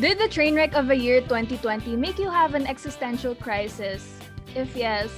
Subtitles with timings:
[0.00, 4.16] Did the train wreck of a year 2020 make you have an existential crisis?
[4.54, 5.10] If yes,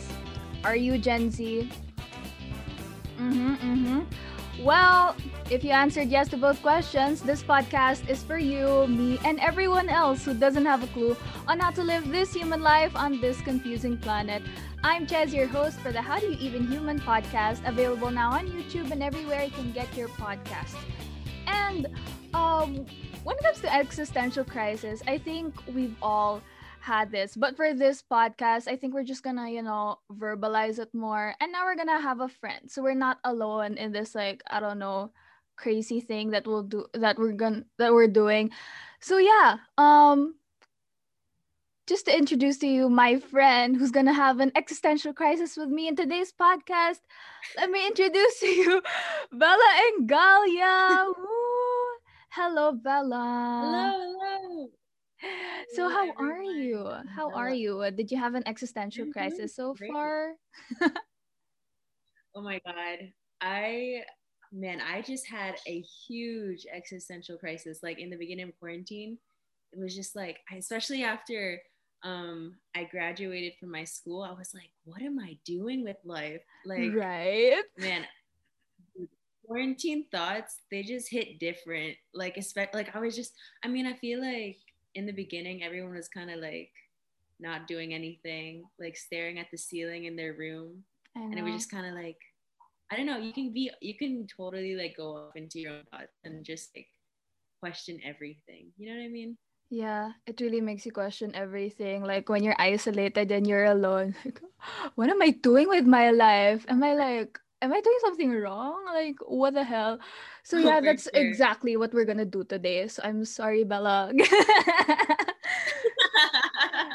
[0.64, 1.68] are you Gen Z?
[3.18, 4.64] Mm-hmm, mm-hmm.
[4.64, 5.14] Well,
[5.50, 9.90] if you answered yes to both questions, this podcast is for you, me, and everyone
[9.90, 11.14] else who doesn't have a clue
[11.46, 14.42] on how to live this human life on this confusing planet.
[14.82, 18.48] I'm Ches, your host for the How Do You Even Human podcast, available now on
[18.48, 20.74] YouTube and everywhere you can get your podcast.
[21.46, 21.86] And
[22.32, 22.86] um,
[23.24, 26.42] when it comes to existential crisis, I think we've all
[26.80, 27.36] had this.
[27.36, 31.34] But for this podcast, I think we're just gonna, you know, verbalize it more.
[31.40, 32.70] And now we're gonna have a friend.
[32.70, 35.12] So we're not alone in this like, I don't know,
[35.56, 38.50] crazy thing that we'll do that we're gonna that we're doing.
[39.00, 40.34] So yeah, um
[41.86, 45.88] just to introduce to you my friend who's gonna have an existential crisis with me
[45.88, 47.00] in today's podcast.
[47.58, 48.82] Let me introduce to you
[49.32, 51.12] Bella and Galia.
[52.32, 53.58] Hello, Bella.
[53.60, 54.68] Hello, hello.
[55.74, 56.88] So Hello, how are you?
[57.14, 57.90] How are you?
[57.90, 59.92] Did you have an existential I'm crisis so great.
[59.92, 60.32] far?
[62.34, 63.10] Oh my God.
[63.40, 64.02] I,
[64.52, 67.80] man, I just had a huge existential crisis.
[67.82, 69.18] Like in the beginning of quarantine,
[69.72, 71.58] it was just like, especially after
[72.04, 76.40] um, I graduated from my school, I was like, what am I doing with life?
[76.64, 77.62] Like, right.
[77.76, 78.06] man,
[79.50, 81.96] quarantine thoughts, they just hit different.
[82.14, 83.32] Like, especially, like, I was just,
[83.64, 84.58] I mean, I feel like
[84.94, 86.70] in the beginning, everyone was kind of like,
[87.42, 90.84] not doing anything, like staring at the ceiling in their room.
[91.16, 92.18] And it was just kind of like
[92.90, 95.84] i don't know you can be you can totally like go off into your own
[95.90, 96.88] thoughts and just like
[97.60, 99.36] question everything you know what i mean
[99.70, 102.02] Yeah, it really makes you question everything.
[102.02, 104.42] Like when you're isolated and you're alone, like,
[104.98, 106.66] what am I doing with my life?
[106.66, 108.84] Am I like, am I doing something wrong?
[108.92, 109.98] Like, what the hell?
[110.42, 111.14] So Oh, yeah, for that's sure.
[111.14, 112.88] exactly what we're gonna do today.
[112.88, 114.12] So I'm sorry, Bella.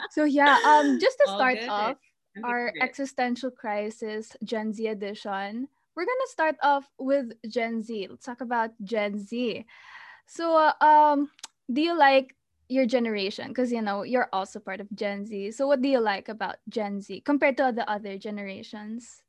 [0.10, 1.68] so yeah, um, just to All start good.
[1.68, 1.98] off,
[2.44, 5.68] our existential crisis Gen Z edition.
[5.96, 8.08] We're gonna start off with Gen Z.
[8.10, 9.66] Let's talk about Gen Z.
[10.28, 11.30] So, uh, um,
[11.72, 12.36] do you like
[12.70, 13.50] your generation?
[13.50, 15.52] Because you know you're also part of Gen Z.
[15.54, 19.24] So, what do you like about Gen Z compared to the other generations?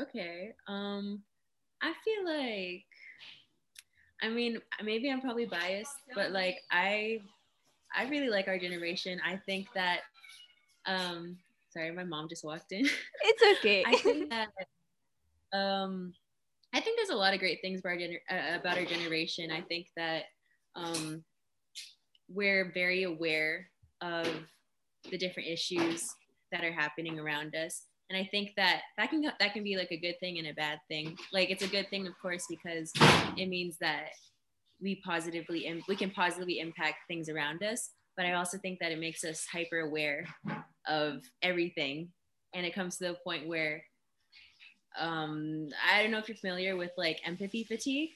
[0.00, 1.22] Okay um
[1.82, 2.84] i feel like
[4.22, 7.18] i mean maybe i'm probably biased but like i
[7.94, 10.00] i really like our generation i think that
[10.86, 11.36] um
[11.70, 12.86] sorry my mom just walked in
[13.22, 13.84] It's okay.
[13.86, 14.48] I think that
[15.52, 16.12] um,
[16.72, 19.50] I think there's a lot of great things about our, gener- uh, about our generation.
[19.50, 20.24] I think that
[20.76, 21.24] um,
[22.28, 23.68] we're very aware
[24.00, 24.28] of
[25.10, 26.08] the different issues
[26.52, 29.92] that are happening around us, and I think that that can that can be like
[29.92, 31.16] a good thing and a bad thing.
[31.32, 32.92] Like it's a good thing, of course, because
[33.36, 34.08] it means that
[34.82, 37.90] we positively im- we can positively impact things around us.
[38.16, 40.26] But I also think that it makes us hyper aware
[40.88, 42.10] of everything
[42.52, 43.82] and it comes to the point where
[44.98, 48.10] um i don't know if you're familiar with like empathy fatigue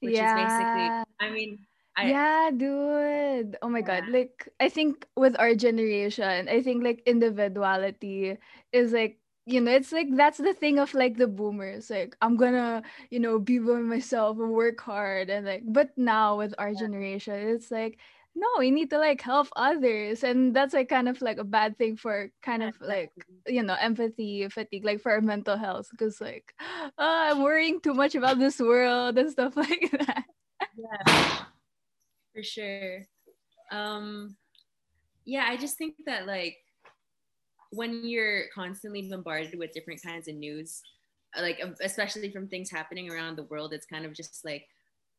[0.00, 1.58] which is basically i mean
[1.98, 3.56] I, yeah, dude.
[3.62, 4.04] Oh my god.
[4.08, 8.38] Like I think with our generation, I think like individuality
[8.72, 11.90] is like you know, it's like that's the thing of like the boomers.
[11.90, 16.38] Like I'm gonna, you know, be by myself and work hard and like but now
[16.38, 17.98] with our generation, it's like
[18.36, 20.22] no, we need to like help others.
[20.22, 23.10] And that's like kind of like a bad thing for kind of like
[23.48, 27.94] you know empathy fatigue like for our mental health because like oh, i'm worrying too
[27.94, 30.24] much about this world and stuff like that
[30.76, 31.44] yeah
[32.38, 33.06] for sure.
[33.72, 34.36] Um
[35.28, 36.56] yeah i just think that like
[37.70, 40.80] when you're constantly bombarded with different kinds of news
[41.38, 44.64] like um, especially from things happening around the world it's kind of just like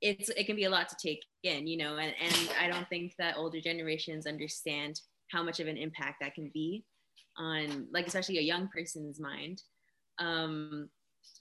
[0.02, 2.90] it's it can be a lot to take in you know and, and i don't
[2.90, 5.00] think that older generations understand
[5.32, 6.84] how much of an impact that can be
[7.38, 9.62] on like especially a young person's mind.
[10.20, 10.90] Um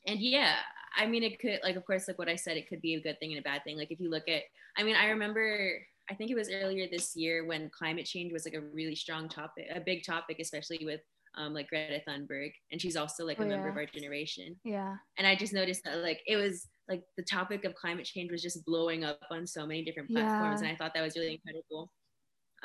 [0.07, 0.57] and yeah
[0.97, 3.01] i mean it could like of course like what i said it could be a
[3.01, 3.77] good thing and a bad thing.
[3.77, 4.43] Like if you look at
[4.77, 5.79] i mean i remember
[6.11, 9.29] i think it was earlier this year when climate change was like a really strong
[9.29, 11.01] topic a big topic especially with
[11.37, 13.73] um, like greta thunberg and she's also like a Oh, member yeah.
[13.73, 14.57] of our generation.
[14.65, 14.97] Yeah.
[15.19, 18.43] And i just noticed that like it was like the topic of climate change was
[18.43, 20.69] just blowing up on so many different platforms Yeah.
[20.69, 21.93] and i thought that was really incredible.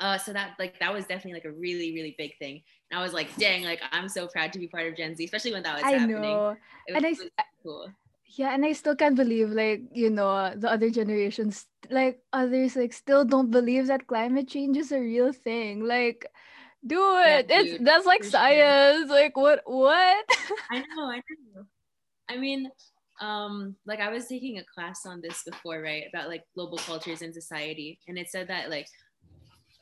[0.00, 2.60] Uh, so that like that was definitely like a really really big thing.
[2.90, 5.24] And i was like dang like i'm so proud to be part of gen z
[5.24, 6.22] especially when that was i happening.
[6.22, 6.56] know.
[6.88, 7.30] It was, And I was
[7.62, 7.88] cool
[8.36, 12.92] yeah and i still can't believe like you know the other generations like others like
[12.92, 16.26] still don't believe that climate change is a real thing like
[16.86, 18.40] dude it's dude, that's like for sure.
[18.40, 20.24] science like what what
[20.70, 21.22] I know, I
[21.54, 21.64] know.
[22.28, 22.70] I mean,
[23.20, 27.22] um like i was taking a class on this before right about like global cultures
[27.22, 28.88] and society and it said that like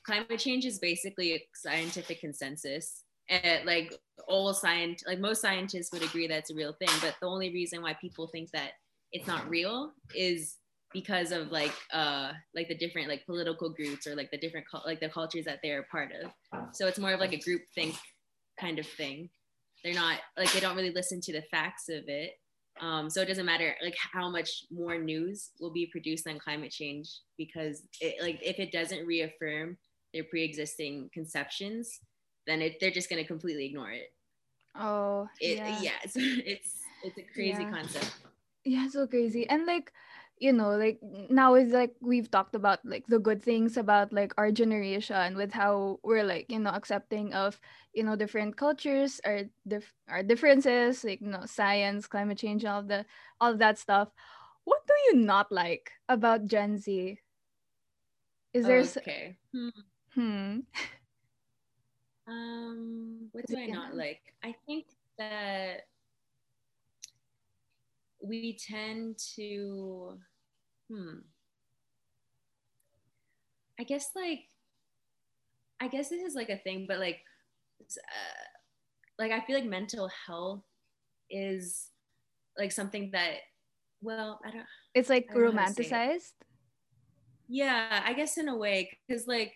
[0.04, 3.92] climate change is basically a scientific consensus and like
[4.28, 7.52] all science like most scientists would agree that it's a real thing but the only
[7.52, 8.72] reason why people think that
[9.12, 10.56] it's not real is
[10.92, 15.00] because of like uh like the different like political groups or like the different like
[15.00, 16.30] the cultures that they're a part of.
[16.72, 17.94] So it's more of like a group think
[18.60, 19.30] kind of thing.
[19.82, 22.32] They're not like they don't really listen to the facts of it.
[22.80, 26.70] Um, so it doesn't matter like how much more news will be produced on climate
[26.70, 29.76] change because it, like if it doesn't reaffirm
[30.14, 32.00] their pre-existing conceptions
[32.46, 34.12] then it, they're just going to completely ignore it
[34.76, 35.80] oh it, yeah.
[35.80, 37.70] yeah it's, it's it's a crazy yeah.
[37.70, 38.14] concept
[38.64, 39.92] yeah so crazy and like
[40.42, 40.98] you know like
[41.30, 45.52] now is like we've talked about like the good things about like our generation with
[45.52, 47.60] how we're like you know accepting of
[47.92, 52.82] you know different cultures our dif- our differences like you know science climate change all
[52.82, 53.06] the
[53.40, 54.08] all of that stuff
[54.64, 57.18] what do you not like about gen z
[58.52, 59.68] is there okay hmm.
[60.14, 60.58] hmm.
[62.28, 64.20] um what do i not like?
[64.42, 64.86] I think
[65.18, 65.86] that
[68.22, 70.18] we tend to
[70.88, 71.18] hmm.
[73.80, 74.46] I guess like
[75.82, 77.18] i guess this is like a thing but like
[77.80, 78.46] uh,
[79.18, 80.62] like i feel like mental health
[81.28, 81.88] is
[82.56, 83.38] like something that
[84.00, 86.46] well i don't it's like romanticized it.
[87.48, 89.52] yeah i guess in a way because like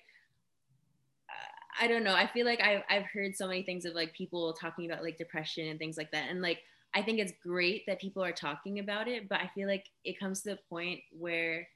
[1.81, 2.15] I don't know.
[2.15, 5.19] I feel like I've, I've heard so many things of like people talking about like
[5.19, 6.31] depression and things like that.
[6.31, 6.61] And like
[6.95, 10.19] I think it's great that people are talking about it, but I feel like it
[10.19, 11.69] comes to the point where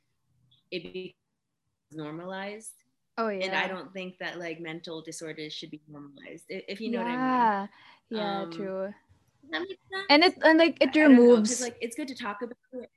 [0.70, 1.14] it becomes
[1.92, 2.72] normalized.
[3.18, 3.46] Oh yeah.
[3.46, 6.44] And I don't think that like mental disorders should be normalized.
[6.48, 7.04] If you know yeah.
[7.04, 7.68] what I mean.
[8.18, 8.40] Yeah.
[8.40, 8.94] Um, true.
[10.08, 12.90] And it and like it removes know, like it's good to talk about it.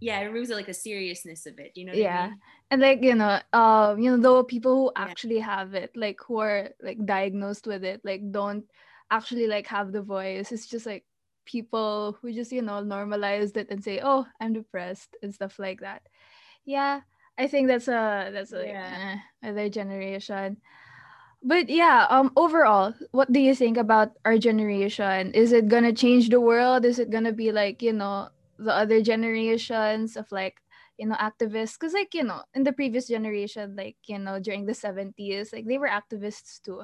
[0.00, 1.72] Yeah, it removes like the seriousness of it.
[1.74, 2.20] You know yeah.
[2.20, 2.40] I mean?
[2.70, 5.10] And like, you know, um, you know, though people who yeah.
[5.10, 8.64] actually have it, like who are like diagnosed with it, like don't
[9.10, 10.52] actually like have the voice.
[10.52, 11.04] It's just like
[11.44, 15.80] people who just, you know, normalized it and say, "Oh, I'm depressed" and stuff like
[15.80, 16.02] that.
[16.64, 17.00] Yeah,
[17.38, 19.18] I think that's a that's like yeah.
[19.42, 20.58] eh, other generation.
[21.42, 25.32] But yeah, um overall, what do you think about our generation?
[25.32, 26.84] Is it going to change the world?
[26.84, 28.28] Is it going to be like, you know,
[28.58, 30.58] the other generations of like
[30.98, 31.74] you know activists.
[31.78, 35.66] Because like you know in the previous generation like you know during the 70s like
[35.66, 36.82] they were activists too.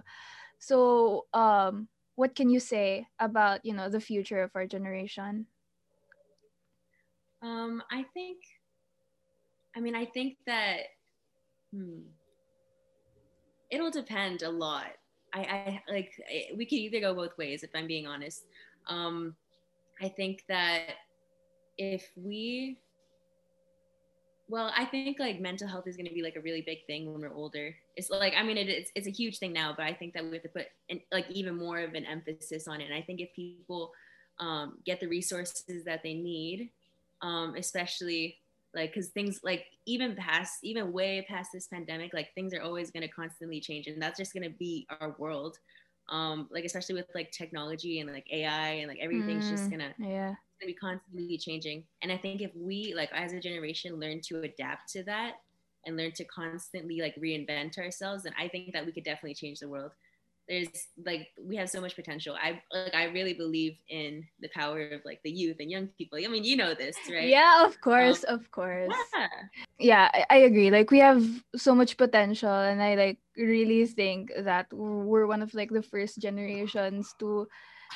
[0.59, 5.47] So um what can you say about you know the future of our generation?
[7.43, 8.39] Um i think
[9.77, 10.79] i mean i think that
[11.73, 12.01] hmm,
[13.71, 14.93] it'll depend a lot.
[15.35, 16.13] I i like
[16.57, 18.45] we could either go both ways if i'm being honest.
[18.89, 19.37] Um
[20.03, 20.95] i think that
[21.79, 22.79] if we
[24.49, 27.11] well i think like mental health is going to be like a really big thing
[27.11, 27.75] when we're older.
[27.97, 30.25] It's like i mean it, it's, it's a huge thing now but i think that
[30.25, 32.85] we have to put in, like even more of an emphasis on it.
[32.85, 33.93] And i think if people
[34.41, 36.71] um, get the resources that they need
[37.23, 38.39] um, especially
[38.75, 42.91] like because things like even past even way past this pandemic like things are always
[42.91, 45.59] going to constantly change and that's just going to be our world.
[46.11, 49.95] Um like especially with like technology and like ai and like everything's mm, just gonna
[49.99, 51.85] yeah to be constantly changing.
[52.03, 55.35] And I think if we, like, as a generation, learn to adapt to that
[55.87, 59.61] and learn to constantly like reinvent ourselves, then I think that we could definitely change
[59.61, 59.93] the world.
[60.49, 60.69] There's
[61.07, 62.37] like we have so much potential.
[62.37, 66.19] I like I really believe in the power of like the youth and young people.
[66.23, 67.29] I mean, you know this, right?
[67.29, 68.95] Yeah, of course, um, of course.
[69.17, 69.29] Yeah,
[69.79, 70.71] yeah I, I agree.
[70.71, 71.25] Like we have
[71.57, 76.21] so much potential, and I like really think that we're one of like the first
[76.21, 77.49] generations to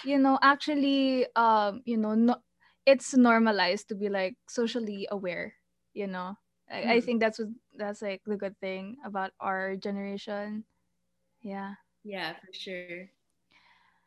[0.05, 2.41] you know actually um you know not
[2.89, 5.53] it's normalized to be like socially aware
[5.99, 6.39] you know?
[6.71, 6.89] I, mm.
[6.89, 10.65] I think that's what that's like the good thing about our generation.
[11.43, 11.75] Yeah.
[12.05, 13.11] Yeah for sure.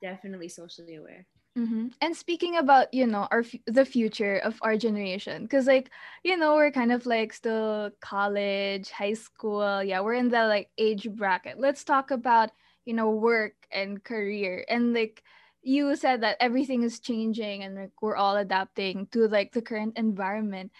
[0.01, 1.27] Definitely socially aware.
[1.59, 1.87] Mm-hmm.
[1.99, 5.91] and speaking about you know our the future of our generation because like
[6.23, 9.83] you know we're kind of like still college high school.
[9.83, 11.59] Yeah we're in the like age bracket.
[11.59, 12.51] Let's talk about
[12.85, 15.23] you know work and career and like
[15.61, 19.97] you said that everything is changing and like we're all adapting to like the current
[19.97, 20.71] environment.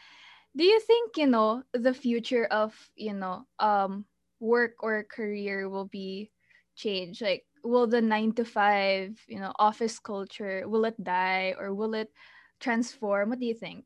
[0.56, 4.06] Do you think you know the future of you know um
[4.40, 6.32] work or career will be
[6.76, 7.22] changed?
[7.22, 11.94] Like will the 9 to 5 you know office culture will it die or will
[11.94, 12.12] it
[12.60, 13.30] transform?
[13.30, 13.86] What do you think?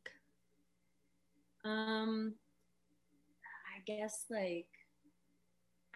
[1.63, 2.35] Um
[3.75, 4.67] i guess like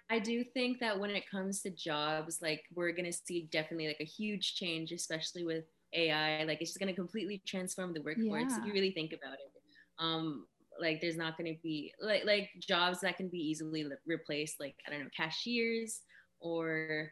[0.10, 4.00] I do think that when it comes to jobs, like we're gonna see definitely like
[4.00, 6.44] a huge change, especially with AI.
[6.44, 8.58] Like it's just gonna completely transform the workforce Yeah.
[8.58, 9.52] if you really think about it.
[10.00, 10.48] Um,
[10.80, 14.90] like there's not gonna be like like jobs that can be easily replaced, like I
[14.92, 16.02] don't know, cashiers
[16.40, 17.12] or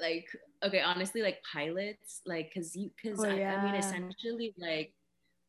[0.00, 0.26] like
[0.62, 4.94] okay, honestly, like pilots, like because you because Oh, I, I mean essentially like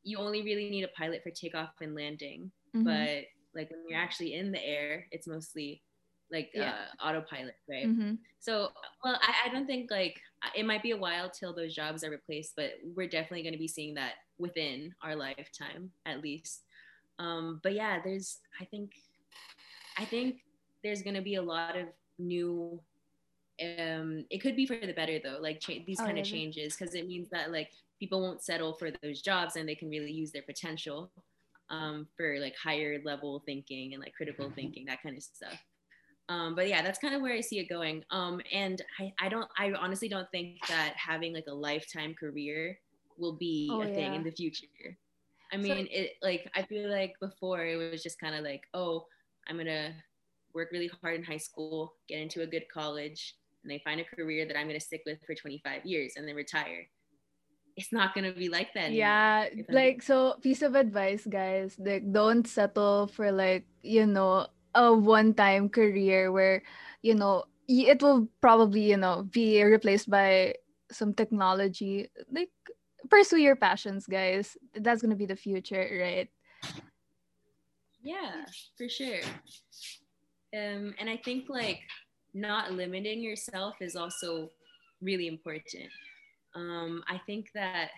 [0.03, 2.83] you only really need a pilot for takeoff and landing, Mhm.
[2.83, 5.83] but like when you're actually in the air, it's mostly
[6.31, 6.88] like Yeah.
[7.01, 7.88] uh, autopilot, right?
[7.88, 8.17] Mhm.
[8.39, 8.72] So,
[9.03, 10.19] well, I, I don't think like
[10.55, 13.60] it might be a while till those jobs are replaced, but we're definitely going to
[13.60, 16.63] be seeing that within our lifetime, at least.
[17.19, 18.91] Um, but yeah, there's, I think,
[19.98, 20.41] I think
[20.84, 21.88] there's going to be a lot of
[22.19, 22.81] new.
[23.60, 26.75] Um, it could be for the better though, like cha- these Oh, kind of changes,
[26.77, 30.12] because it means that like people won't settle for those jobs and they can really
[30.12, 31.12] use their potential
[31.69, 35.60] um, for like higher level thinking and like critical thinking, that kind of stuff.
[36.29, 38.03] Um, but yeah, that's kind of where I see it going.
[38.12, 42.77] Um, and I, I don't, I honestly don't think that having like a lifetime career
[43.17, 44.19] will be Oh, a thing yeah.
[44.19, 44.67] in the future.
[45.53, 49.05] I mean, it like I feel like before it was just kind of like, oh,
[49.48, 49.93] I'm gonna
[50.53, 54.03] work really hard in high school, get into a good college, and they find a
[54.03, 56.88] career that I'm gonna stick with for 25 years and then retire.
[57.77, 58.86] It's not gonna be like that.
[58.91, 61.77] anymore, Yeah, like so piece of advice, guys.
[61.79, 66.62] Like don't settle for like, you know, a one-time career where,
[67.01, 70.53] you know, it will probably, you know, be replaced by
[70.93, 72.07] some technology.
[72.31, 72.53] Like
[73.10, 74.55] pursue your passions, guys.
[74.77, 76.29] That's going to be the future, right?
[78.01, 78.46] Yeah,
[78.77, 79.19] for sure.
[80.55, 81.81] Um, and I think like
[82.34, 84.50] not limiting yourself is also
[85.01, 85.89] really important.
[86.55, 87.89] Um, I think that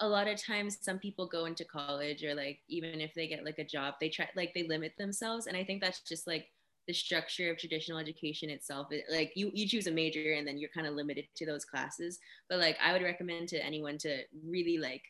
[0.00, 3.44] a lot of times some people go into college or like even if they get
[3.44, 6.48] like a job, they try like they limit themselves, and I think that's just like
[6.86, 8.88] the structure of traditional education itself.
[8.92, 11.64] It, like you you choose a major and then you're kind of limited to those
[11.64, 12.18] classes.
[12.48, 15.02] But like I would recommend to anyone to really like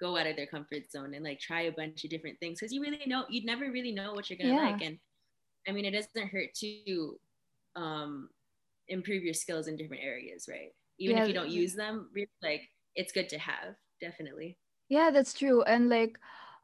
[0.00, 2.72] go out of their comfort zone and like try a bunch of different things because
[2.72, 4.56] you really know you'd never really know what you're gonna Yeah.
[4.56, 4.98] like and
[5.68, 7.18] i mean it doesn't hurt to
[7.76, 8.30] um
[8.88, 12.28] improve your skills in different areas right even Yeah, if you don't use them really
[12.42, 12.62] like
[12.96, 15.62] it's good to have definitely Yeah, that's true.
[15.62, 16.18] And like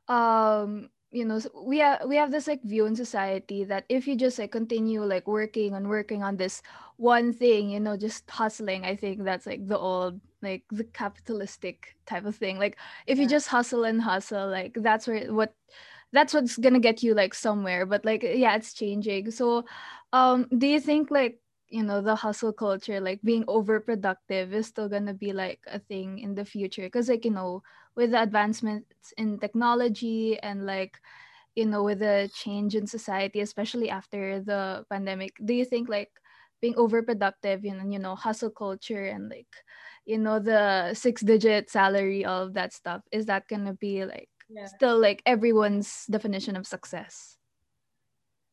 [0.08, 4.16] um you know we have we have this like view in society that if you
[4.16, 6.62] just like continue like working and working on this
[6.98, 11.96] one thing you know just hustling i think that's like the old like the capitalistic
[12.06, 13.28] type of thing like if you Yeah.
[13.28, 15.54] just hustle and hustle like that's where what
[16.12, 19.64] that's what's gonna get you like somewhere but like yeah it's changing so
[20.12, 24.88] um do you think like you know the hustle culture like being overproductive is still
[24.88, 26.82] gonna be like a thing in the future.
[26.82, 27.62] Because like you know
[27.96, 30.98] with the advancements in technology and like
[31.54, 36.10] you know with the change in society especially after the pandemic do you think like
[36.60, 39.50] being overproductive you know you know hustle culture and like
[40.06, 44.30] you know the six digit salary all of that stuff is that gonna be like
[44.48, 44.66] yeah.
[44.66, 47.36] still like everyone's definition of success?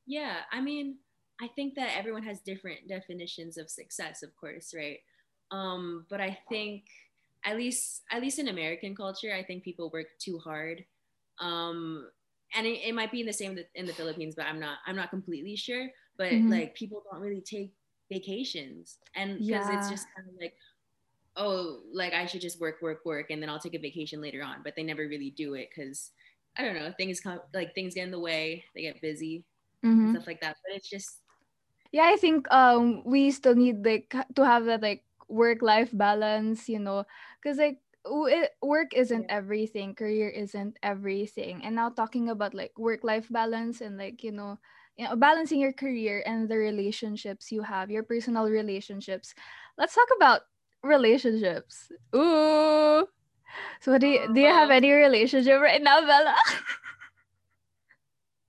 [0.06, 0.98] Yeah i mean
[1.42, 5.00] i think that everyone has different definitions of success of course right?
[5.51, 6.86] Um but i think
[7.44, 10.86] at least at least in american culture i think people work too hard.
[11.39, 12.10] Um
[12.56, 14.96] and it, it might be in the same in the philippines but i'm not i'm
[14.96, 15.89] not completely sure.
[16.18, 16.50] But Mhm.
[16.50, 17.74] like people don't really take
[18.12, 19.00] vacations.
[19.15, 19.70] And because Yeah.
[19.70, 20.56] it's just kind of like
[21.38, 24.44] oh like i should just work work work and then i'll take a vacation later
[24.44, 24.63] on.
[24.63, 26.12] But they never really do it because
[26.58, 28.65] i don't know things come like things get in the way.
[28.75, 29.46] They get busy.
[29.84, 30.00] Mhm.
[30.01, 30.58] and stuff like that.
[30.65, 31.22] But it's just
[31.96, 36.68] yeah i think um we still need like to have that like work life balance
[36.70, 37.06] you know
[37.42, 41.64] because like w- work isn't everything career isn't everything.
[41.66, 44.60] And now talking about like work life balance and like you know
[44.98, 49.34] you know balancing your career and the relationships you have your personal relationships
[49.78, 50.42] let's talk about
[50.84, 51.92] relationships.
[52.16, 53.08] Ooh.
[53.82, 54.72] So do you, do you have Oh.
[54.72, 56.36] any relationship right now bella?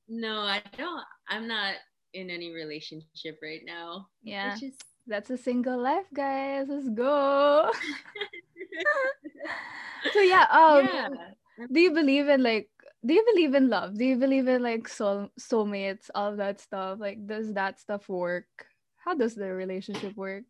[0.09, 1.75] No i don't i'm not
[2.17, 4.53] in any relationship right now yeah.
[4.53, 6.67] it's just that's a single life guys.
[6.69, 7.71] Let's go.
[10.13, 11.09] So yeah um yeah.
[11.73, 12.69] do you believe in like
[13.05, 13.99] do you believe in love?
[13.99, 17.01] Do you believe in like soul soulmates all that stuff?
[17.01, 18.47] Like does that stuff work?
[19.03, 20.45] How does the relationship work?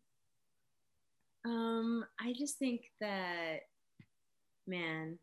[1.45, 3.65] Um i just think that
[4.67, 5.17] man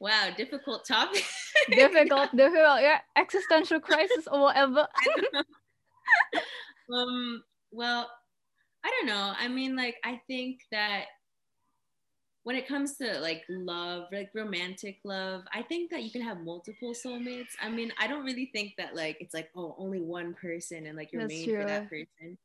[0.00, 1.24] wow difficult topic.
[1.70, 2.98] Difficult difficult yeah.
[3.16, 4.88] Existential crisis or whatever.
[6.92, 8.10] Um well
[8.84, 9.32] i don't know.
[9.38, 11.04] I mean like i think that
[12.42, 16.40] when it comes to like love like romantic love i think that you can have
[16.40, 17.54] multiple soulmates.
[17.62, 20.96] I mean i don't really think that like it's like oh only one person and
[20.96, 22.04] like you're That's made for that true.
[22.18, 22.38] person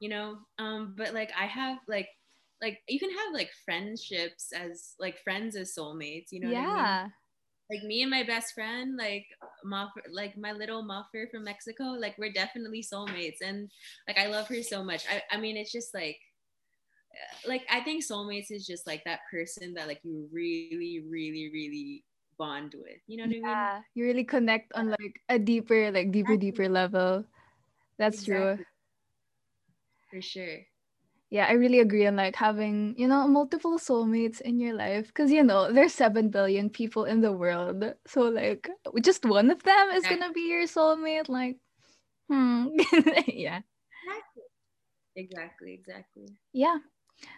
[0.00, 0.38] you know?
[0.58, 2.08] Um but like i have like
[2.60, 6.68] like you can have like friendships as like friends as soulmates you know yeah what
[6.70, 7.12] I mean?
[7.70, 9.26] like me and my best friend like
[9.64, 13.70] Muffer, like my little muffer from mexico like we're definitely soulmates and
[14.06, 15.04] like i love her so much.
[15.08, 16.18] I, I mean it's just like
[17.12, 21.50] uh, like i think soulmates is just like that person that like you really really
[21.52, 22.04] really
[22.38, 23.48] bond with you know what yeah, i mean?
[23.48, 26.50] Yeah, you really connect on like a deeper like deeper Exactly.
[26.50, 27.24] deeper level.
[27.98, 28.58] That's true.
[30.10, 30.60] For sure
[31.34, 35.32] yeah, I really agree on like having, you know, multiple soulmates in your life because
[35.32, 37.92] you know, there's 7 billion people in the world.
[38.06, 38.70] So like
[39.02, 41.56] just one of them is going to be your soulmate like
[42.30, 42.68] hmm.
[43.26, 43.62] yeah.
[44.06, 44.44] exactly
[45.16, 46.76] exactly exactly Yeah.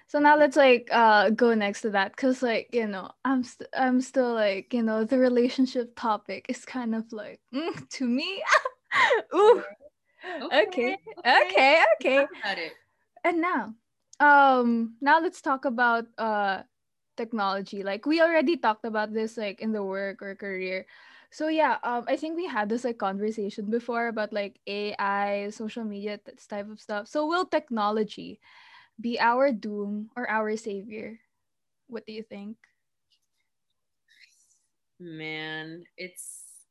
[0.08, 3.70] So now let's like uh go next to that cuz like, you know, I'm st-
[3.72, 8.42] I'm still like, you know, the relationship topic is kind of like mm, to me.
[9.34, 9.64] Ooh.
[10.52, 10.98] Okay.
[11.24, 12.26] Okay, okay.
[12.42, 12.74] About it
[13.26, 13.74] and now
[14.20, 16.62] um now let's talk about uh
[17.16, 17.82] technology.
[17.82, 20.87] Like we already talked about this like in the work or career.
[21.30, 25.85] So yeah um i think we had this like conversation before about like ai social
[25.85, 27.08] media this type of stuff.
[27.08, 28.40] So will technology
[29.00, 31.18] be our doom or our savior?
[31.88, 32.56] What do you think?
[35.00, 36.64] Man it's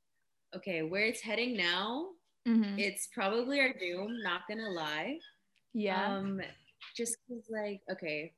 [0.55, 2.15] okay where it's heading now
[2.47, 2.79] mm-hmm.
[2.79, 5.19] it's probably our doom not gonna lie.
[5.73, 6.17] Yeah.
[6.17, 6.41] Um
[6.95, 8.33] just because like okay.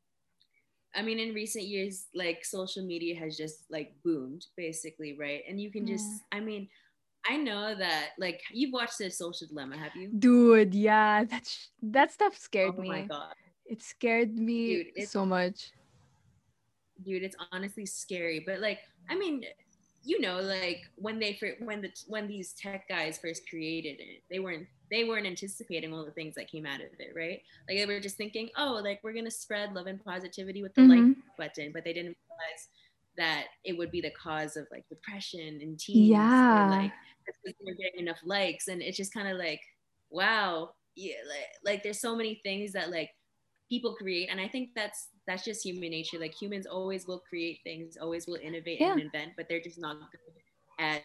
[0.95, 5.43] I mean in recent years like social media has just like boomed basically right?
[5.47, 6.37] And you can just Yeah.
[6.37, 6.67] i mean
[7.29, 10.09] i know that like you've watched the social dilemma have you?
[10.17, 12.87] Dude yeah that sh- that stuff scared oh me.
[12.89, 13.35] oh my god.
[13.65, 15.71] It scared me Dude, so much.
[17.03, 19.43] Dude it's honestly scary but like i mean
[20.07, 24.39] you know like when they when the when these tech guys first created it they
[24.39, 27.85] weren't they weren't anticipating all the things that came out of it right like they
[27.85, 31.15] were just thinking oh like we're gonna spread love and positivity with the like Mhm.
[31.37, 32.63] button but they didn't realize
[33.17, 36.67] that it would be the cause of like depression and teens Yeah.
[36.67, 36.93] or like
[37.43, 39.61] they're getting enough likes and it's just kind of like
[40.09, 43.09] wow yeah like, like there's so many things that like
[43.69, 46.17] people create and i think that's that's just human nature.
[46.17, 49.99] Like humans always will create things always will innovate and invent but they're just not
[50.11, 50.19] good
[50.79, 51.03] at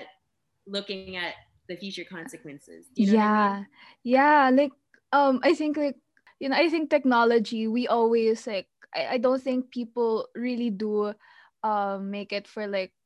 [0.67, 1.35] looking at
[1.69, 2.87] the future consequences.
[2.95, 3.55] You know what I yeah.
[3.57, 3.67] mean?
[4.05, 4.73] yeah like
[5.13, 5.97] um i think like
[6.41, 11.15] you know i think technology we always like i, I don't think people really do
[11.63, 13.02] um make it for like uh,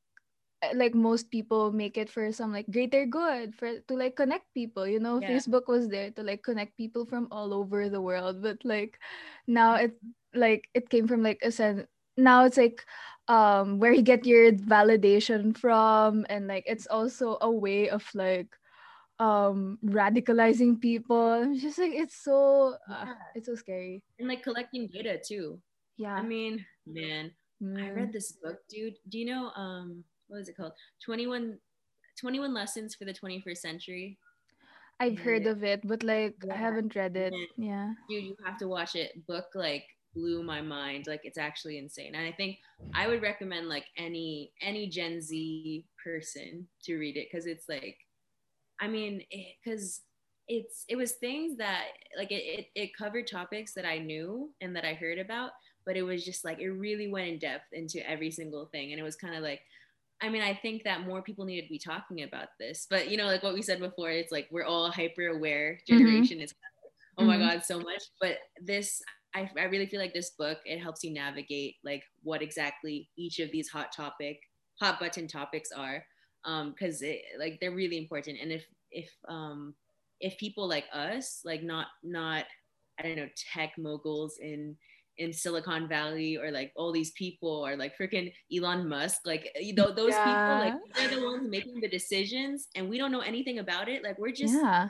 [0.73, 4.87] like most people make it for some like greater good for to like connect people
[4.87, 5.29] you know Yeah.
[5.29, 8.99] facebook was there to like connect people from all over the world but like
[9.47, 9.93] now it
[10.33, 12.85] like it came from like a sen- now it's like
[13.27, 18.49] um where you get your validation from and like it's also a way of like
[19.19, 23.13] um radicalizing people i'm just like it's so uh, Yeah.
[23.35, 25.59] it's so scary and like collecting data too
[25.97, 27.31] yeah i mean man
[27.79, 27.93] I Mm.
[27.93, 28.95] read this book, dude.
[29.07, 30.73] Do you know um what is it called?
[31.05, 31.57] 21
[32.19, 34.17] 21 lessons for the 21st century.
[34.99, 37.69] i've heard of it but like i haven't read it Yeah.
[37.69, 39.25] yeah Dude, you have to watch it.
[39.27, 39.85] Book like
[40.15, 41.05] blew my mind.
[41.05, 42.15] Like it's actually insane.
[42.15, 42.57] And I think
[42.95, 47.97] I would recommend like any any Gen Z person to read it cuz it's like
[48.79, 49.21] I mean,
[49.63, 50.01] cuz
[50.47, 51.85] it's it was things that
[52.17, 55.51] like it, it it covered topics that I knew and that I heard about,
[55.85, 58.99] but it was just like it really went in depth into every single thing and
[58.99, 59.61] it was kind of like
[60.21, 62.87] I mean, I think that more people need to be talking about this.
[62.89, 66.41] But you know, like what we said before, it's like we're all hyper aware generation.
[66.41, 67.39] It's kind of oh my Mhm.
[67.39, 68.03] god, so much.
[68.19, 69.01] But this,
[69.35, 73.39] I, I really feel like this book it helps you navigate like what exactly each
[73.39, 74.39] of these hot topic,
[74.79, 76.05] hot button topics are,
[76.43, 78.39] because it like they're really important.
[78.41, 79.75] And if if um
[80.19, 82.45] if people like us, like not not
[82.99, 84.77] I don't know tech moguls in
[85.17, 89.73] in Silicon Valley or like all these people or like freaking Elon Musk, like you
[89.73, 93.59] know those people, like they're the ones making the decisions, and we don't know anything
[93.59, 94.03] about it.
[94.03, 94.89] Like we're just yeah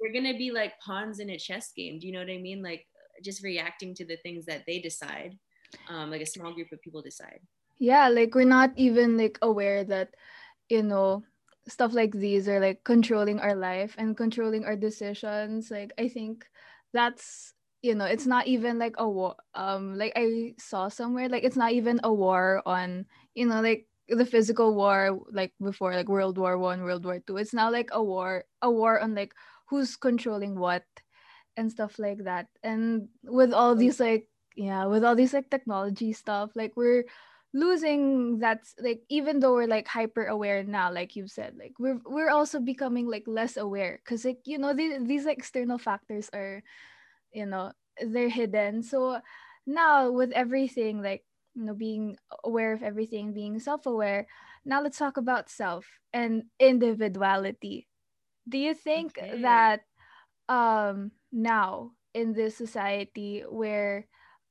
[0.00, 1.98] we're gonna be like pawns in a chess game.
[1.98, 2.62] Do you know what I mean?
[2.62, 2.86] Like
[3.24, 5.38] just reacting to the things that they decide,
[5.88, 7.40] um, like a small group of people decide.
[7.78, 10.14] yeah like we're not even like aware that
[10.72, 11.22] you know
[11.68, 16.46] stuff like these are like controlling our life and controlling our decisions like i think
[16.96, 21.44] that's you know it's not even like a war um like i saw somewhere like
[21.44, 26.08] it's not even a war on you know like the physical war like before like
[26.08, 27.36] world war one world war two.
[27.38, 29.34] It's now like a war a war on like
[29.68, 30.84] who's controlling what
[31.56, 32.46] and stuff like that.
[32.62, 37.04] And with all these like yeah with all these like technology stuff like we're
[37.52, 41.98] losing that's like even though we're like hyper aware now like you've said like we're
[42.04, 43.98] we're also becoming like less aware.
[44.04, 46.62] Because like you know these, these like external factors are
[47.32, 48.82] you know they're hidden.
[48.82, 49.20] So
[49.66, 54.26] now with everything like you know being aware of everything being self-aware
[54.64, 57.86] now let's talk about self and individuality.
[58.48, 59.30] Do you think Okay.
[59.42, 59.82] that
[60.48, 64.06] um now in this society where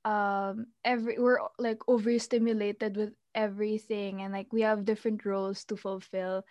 [0.05, 6.43] um every we're like overstimulated with everything and like we have different roles to fulfill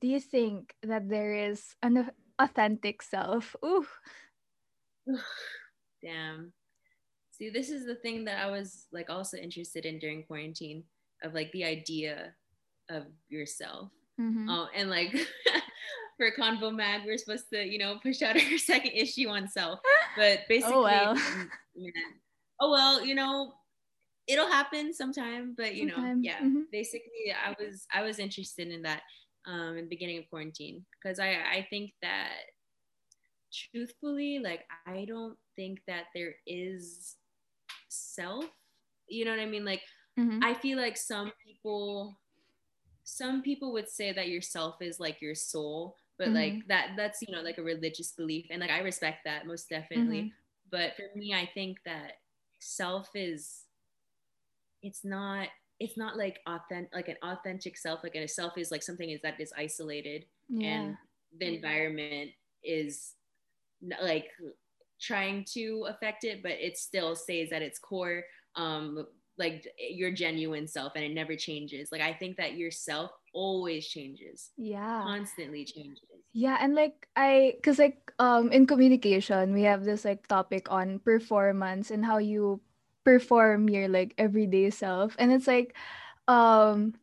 [0.00, 3.54] do you think that there is an authentic self?
[3.64, 3.86] Ooh
[6.02, 6.52] Damn.
[7.30, 10.84] See, this is the thing that I was like also interested in during quarantine
[11.22, 12.34] of like the idea
[12.90, 13.90] of yourself.
[14.20, 14.48] Mhm.
[14.48, 15.12] Um, and like
[16.18, 19.80] for Convo Mag, we're supposed to, you know, push out our second issue on self.
[20.16, 21.14] But basically, Oh, well.
[21.14, 21.92] man,
[22.60, 23.54] oh well, you know,
[24.28, 25.54] it'll happen sometime.
[25.56, 26.40] But you know, Sometime, yeah.
[26.40, 26.64] mhm.
[26.70, 29.02] Basically, I was I was interested in that
[29.46, 32.32] um, in the beginning of quarantine because I I think that
[33.52, 37.16] truthfully, like I don't think that there is
[37.88, 38.46] self.
[39.08, 39.64] You know what I mean?
[39.64, 39.82] Like
[40.18, 40.42] Mhm.
[40.42, 42.18] I feel like some people
[43.04, 47.20] some people would say that your self is like your soul, but like that that's
[47.22, 50.22] you know like a religious belief and like I respect that most definitely.
[50.24, 50.32] Mhm.
[50.70, 52.20] But for me I think that
[52.60, 53.64] self is
[54.82, 55.48] it's not
[55.80, 59.20] it's not like authentic like an authentic self like a self is like something is
[59.22, 60.96] that is isolated yeah and
[61.38, 62.30] the environment
[62.62, 63.14] is
[64.02, 64.28] like
[65.00, 68.22] trying to affect it but it still stays at its core
[68.56, 69.04] um
[69.38, 74.50] like your genuine self and it never changes like i think that yourself always changes
[74.56, 75.98] yeah constantly changes
[76.32, 80.98] Yeah, and like I cuz like um in communication, we have this like topic on
[81.04, 82.60] performance and how you
[83.04, 85.12] perform your like everyday self.
[85.20, 85.76] And it's like
[86.28, 86.94] um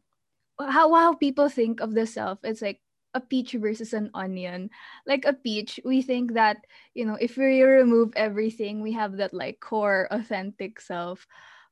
[0.60, 2.40] how how people think of the self.
[2.44, 2.82] It's like
[3.20, 4.72] a peach versus an onion.
[5.06, 6.58] Like a peach, we think that,
[6.96, 11.28] you know, if we remove everything, we have that like core authentic self.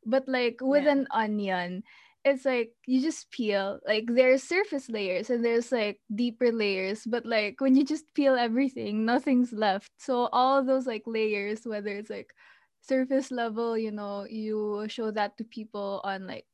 [0.05, 0.91] But like with Yeah.
[0.91, 1.83] an onion,
[2.25, 7.25] it's like you just peel like there's surface layers and there's like deeper layers but
[7.25, 12.09] like when you just peel everything nothing's left so all those like layers whether it's
[12.09, 12.33] like
[12.81, 16.45] surface level you know you show that to people on like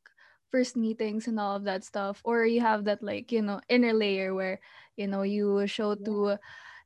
[0.51, 3.93] first meetings and all of that stuff or you have that like you know inner
[3.93, 4.60] layer where
[4.97, 6.38] you know you show to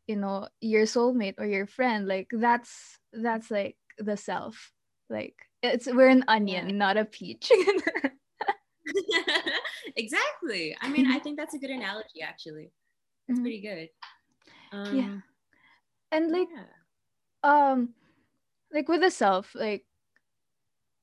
[0.08, 4.72] you know your soulmate or your friend like that's that's like the self.
[5.10, 7.52] Like it's we're an onion not a peach.
[9.96, 10.76] Exactly.
[10.82, 12.72] I mean i think that's a good analogy actually.
[13.28, 13.44] That's Mhm.
[13.44, 13.90] pretty good.
[14.72, 15.24] Um
[16.12, 16.66] and like yeah.
[17.44, 17.94] um
[18.72, 19.86] like with the self like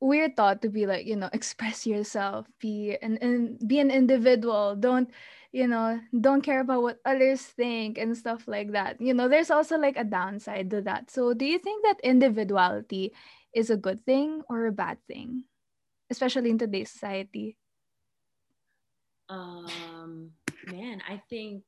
[0.00, 4.76] we're taught to be like you know express yourself be an, an be an individual.
[4.76, 5.10] Don't
[5.54, 9.00] you know don't care about what others think and stuff like that.
[9.00, 11.10] You know there's also like a downside to that.
[11.14, 13.14] So do you think that individuality
[13.54, 15.46] is a good thing or a bad thing
[16.10, 17.56] especially in today's society?
[19.28, 20.30] Um
[20.66, 21.62] man i think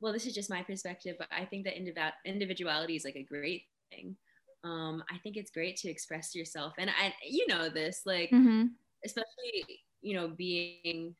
[0.00, 3.22] well this is just my perspective but i think that indiv- individuality is like a
[3.22, 4.16] great thing.
[4.64, 8.66] Um i think it's great to express yourself and i you know this like mm-hmm.
[9.04, 11.14] especially you know being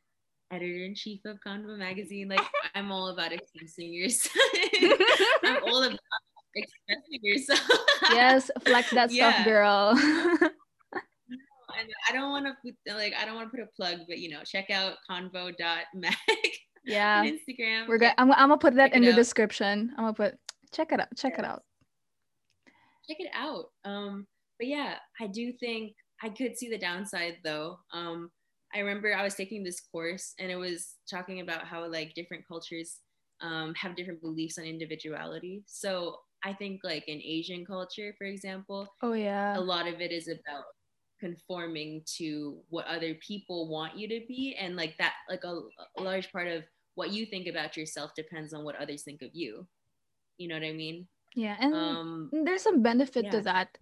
[0.51, 2.41] editor-in-chief of convo magazine like
[2.75, 4.35] i'm all about expressing yourself
[5.43, 5.99] i'm all about
[6.55, 7.61] expressing yourself
[8.11, 9.31] yes flex that Yeah.
[9.33, 9.97] stuff girl
[11.79, 14.19] And I don't want to put like I don't want to put a plug, but
[14.19, 16.13] you know, check out convo.mag
[16.83, 17.87] yeah on Instagram.
[17.87, 19.15] we're gonna I'm, I'm gonna put that Check in the out.
[19.15, 20.35] description i'm gonna put
[20.73, 21.61] check it out check it out
[23.07, 23.65] check it out.
[23.85, 24.27] Um,
[24.59, 27.77] but yeah, I do think I could see the downside though.
[27.93, 28.29] Um,
[28.73, 32.47] I remember I was taking this course and it was talking about how like different
[32.47, 32.99] cultures
[33.41, 35.63] um, have different beliefs on individuality.
[35.67, 39.57] So I think like in Asian culture, for example, oh yeah.
[39.57, 40.65] a lot of it is about
[41.19, 44.55] conforming to what other people want you to be.
[44.59, 45.59] And like that like a,
[45.97, 46.63] a large part of
[46.95, 49.67] what you think about yourself depends on what others think of you.
[50.37, 51.07] You know what i mean?
[51.35, 53.77] Yeah, and um there's some benefit to that.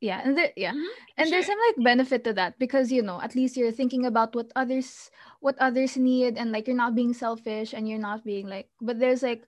[0.00, 3.20] Yeah, and there, yeah, mhm, and there's some like benefit to that because you know
[3.20, 5.10] at least you're thinking about what others
[5.40, 8.68] what others need and like you're not being selfish and you're not being like.
[8.80, 9.44] But there's like,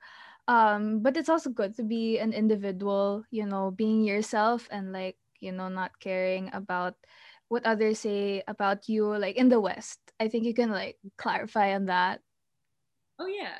[0.48, 3.24] um, but it's also good to be an individual.
[3.30, 6.96] You know, being yourself and like you know not caring about
[7.48, 9.06] what others say about you.
[9.16, 12.20] Like in the West, I think you can like clarify on that.
[13.18, 13.58] oh yeah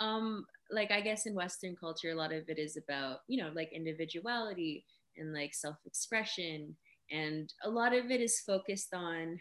[0.00, 3.50] um like i guess in western culture a lot of it is about you know
[3.54, 4.84] like individuality
[5.16, 6.76] and like self-expression.
[7.10, 9.40] And a lot of it is focused on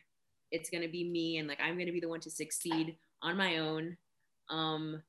[0.52, 2.98] it's going to be me and like i'm going to be the one to succeed
[3.22, 3.98] on my own.
[4.50, 5.02] Um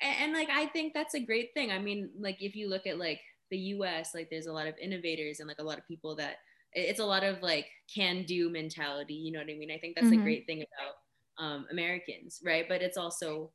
[0.00, 1.70] and, and like i think that's a great thing.
[1.70, 3.20] I mean like if you look at like
[3.50, 6.36] the us like there's a lot of innovators and like a lot of people that
[6.72, 9.72] it's a lot of like can do mentality you know what i mean?
[9.72, 10.18] I think that's mm-hmm.
[10.18, 12.66] the great thing about um, americans right?
[12.68, 13.50] But it's also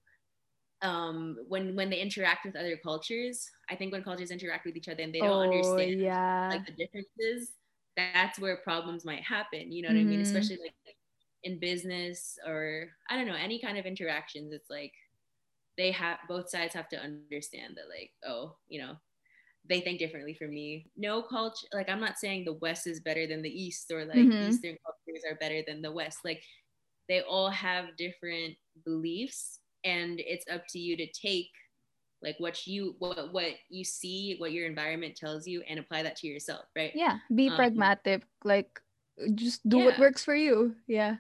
[0.82, 4.90] um, when when they interact with other cultures i think when cultures interact with each
[4.90, 6.50] other and they don't oh, understand yeah.
[6.52, 7.54] like the differences
[7.96, 10.08] that's where problems might happen you know what mm-hmm.
[10.08, 10.36] i mean mm-hmm.
[10.36, 10.74] especially like
[11.44, 14.92] in business or i don't know any kind of interactions it's like
[15.78, 18.96] they have both sides have to understand that like oh you know
[19.68, 20.88] they think differently from me.
[20.96, 24.18] No culture, like I'm not saying the West is better than the East or like
[24.18, 24.50] mm-hmm.
[24.50, 26.20] Eastern cultures are better than the West.
[26.24, 26.44] Like
[27.08, 31.50] they all have different beliefs, and it's up to you to take
[32.22, 36.18] like what you what what you see, what your environment tells you, and apply that
[36.18, 36.92] to yourself, right?
[36.96, 38.24] Yeah, be um, pragmatic.
[38.44, 38.82] Like
[39.36, 39.86] just do yeah.
[39.86, 40.76] what works for you.
[40.88, 41.18] Yeah,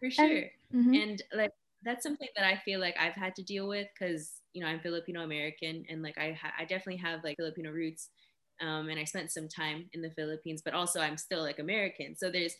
[0.00, 0.26] for sure.
[0.72, 0.94] And, mm-hmm.
[0.94, 4.62] and like that's something that I feel like I've had to deal with because you
[4.62, 8.10] know I'm Filipino American and like I ha- I definitely have like Filipino roots,
[8.60, 12.16] um, and I spent some time in the Philippines, but also I'm still like American.
[12.16, 12.54] So there's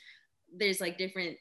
[0.57, 1.37] there's like different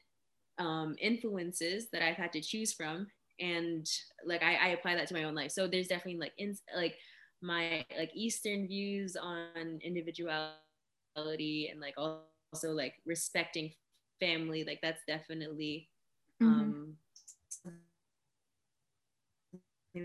[0.58, 3.06] um, influences that I've had to choose from,
[3.40, 3.86] and
[4.24, 5.50] like I, I apply that to my own life.
[5.50, 6.96] So there's definitely like in like
[7.42, 13.72] my like Eastern views on individuality and like also like respecting
[14.20, 14.64] family.
[14.64, 15.88] Like that's definitely.
[16.42, 16.60] Mm-hmm.
[16.60, 16.96] Um,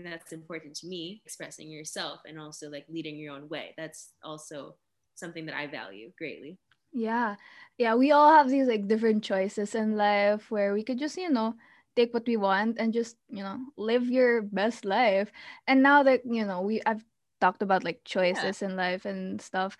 [0.04, 4.76] that's important to me expressing yourself and also like leading your own way that's also
[5.16, 6.56] something that i value greatly
[6.92, 7.34] yeah
[7.76, 11.28] yeah we all have these like different choices in life where we could just you
[11.28, 11.54] know
[11.96, 15.30] take what we want and just you know live your best life.
[15.66, 17.04] And now that you know we i've
[17.40, 18.68] talked about like choices yeah.
[18.68, 19.76] in life and stuff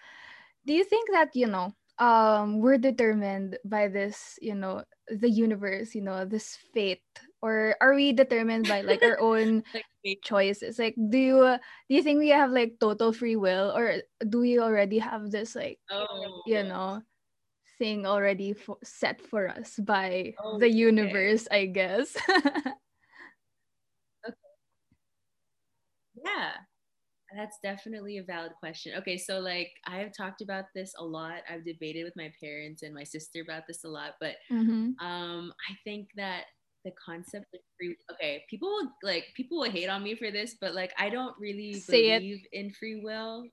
[0.67, 5.95] do you think that you know um we're determined by this you know the universe
[5.95, 7.03] you know this fate?
[7.43, 10.79] Or are we determined by like our own like, choices?
[10.79, 11.57] Like do you
[11.89, 13.73] do you think we have like total free will?
[13.75, 16.43] Or do we already have this like oh.
[16.47, 17.03] you know
[17.81, 21.63] thing already for, set for us by oh, the universe okay.
[21.63, 22.77] i guess okay.
[26.25, 26.53] yeah
[27.37, 31.41] that's definitely a valid question okay so like i have talked about this a lot
[31.51, 34.91] i've debated with my parents and my sister about this a lot but mm-hmm.
[35.05, 36.45] um i think that
[36.85, 40.57] the concept of free okay people will like people will hate on me for this
[40.61, 42.59] but like i don't really Say believe it.
[42.59, 43.45] in free will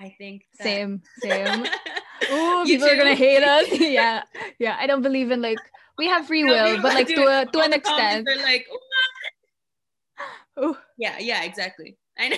[0.00, 0.64] i think that...
[0.64, 1.64] same same
[2.30, 2.92] oh people too?
[2.92, 3.68] are gonna hate us?
[3.80, 4.22] Yeah.
[4.58, 5.58] Yeah i don't believe in like
[5.98, 8.26] we have free will but like to a to an extent.
[8.26, 8.66] they're like
[10.56, 11.96] oh yeah yeah exactly.
[12.18, 12.36] I know.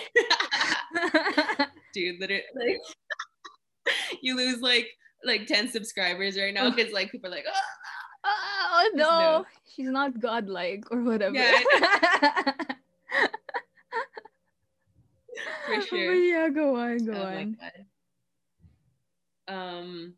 [1.94, 2.78] Dude literally like
[4.20, 4.88] you lose like
[5.24, 7.60] like 10 subscribers right now because like people are like oh
[8.24, 11.34] oh no, no, she's not godlike or whatever.
[11.34, 11.60] Yeah.
[15.66, 16.12] For sure.
[16.12, 17.56] But yeah, go on, go oh on.
[19.52, 20.14] Um,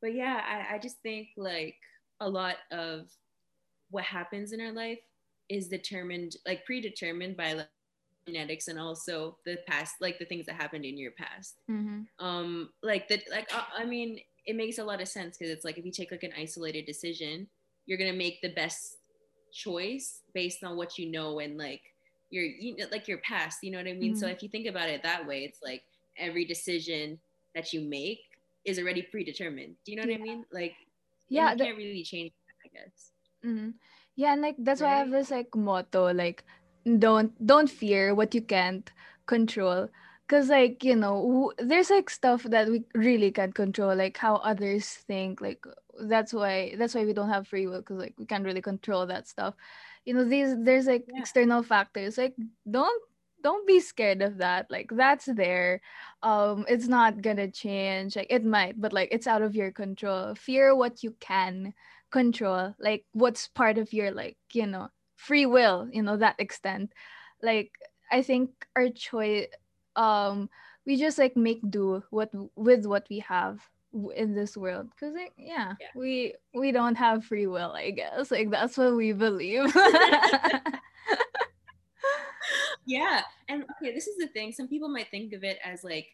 [0.00, 1.76] but yeah, I, I just think like
[2.20, 3.06] a lot of
[3.90, 4.98] what happens in our life
[5.48, 7.68] is determined, like predetermined by like
[8.26, 11.60] genetics and also the past, like the things that happened in your past.
[11.70, 12.24] Mm-hmm.
[12.24, 15.64] Um, like that, like uh, I mean, it makes a lot of sense because it's
[15.64, 17.46] like if you take like an isolated decision,
[17.86, 18.96] you're gonna make the best
[19.52, 21.80] choice based on what you know and like
[22.30, 23.58] your you know, like your past.
[23.62, 24.12] You know what I mean?
[24.12, 24.20] Mm-hmm.
[24.20, 25.82] So if you think about it that way, it's like
[26.18, 27.18] every decision
[27.54, 28.20] that you make
[28.64, 29.76] is already predetermined.
[29.84, 30.20] Do you know what.
[30.20, 30.44] I mean?
[30.52, 30.74] Like
[31.28, 32.32] yeah, you can't really change.
[32.32, 33.10] That, I guess.
[33.44, 33.70] Mm-hmm.
[34.16, 34.88] Yeah, and like that's right?
[34.88, 36.44] why I have this like motto like
[36.98, 38.90] don't don't fear what you can't
[39.26, 39.88] control
[40.26, 44.86] because like you know there's like stuff that we really can't control like how others
[44.86, 45.64] think like
[46.02, 49.06] that's why that's why we don't have free will because like we can't really control
[49.06, 49.54] that stuff
[50.04, 51.20] you know these there's like yeah.
[51.20, 52.34] external factors like
[52.70, 53.02] don't
[53.44, 55.80] don't be scared of that like that's there.
[56.22, 60.34] Um it's not gonna change like it might but like it's out of your control.
[60.34, 61.74] Fear what you can
[62.10, 66.92] control like what's part of your like you know free will you know that extent.
[67.42, 67.70] Like
[68.10, 69.46] i think our choice
[69.96, 70.48] um
[70.86, 73.60] we just like make do what with what we have
[74.14, 78.30] in this world because like yeah, yeah, we we don't have free will i guess
[78.30, 79.72] like that's what we believe
[82.86, 86.08] yeah and okay this is the thing some people might think of it as like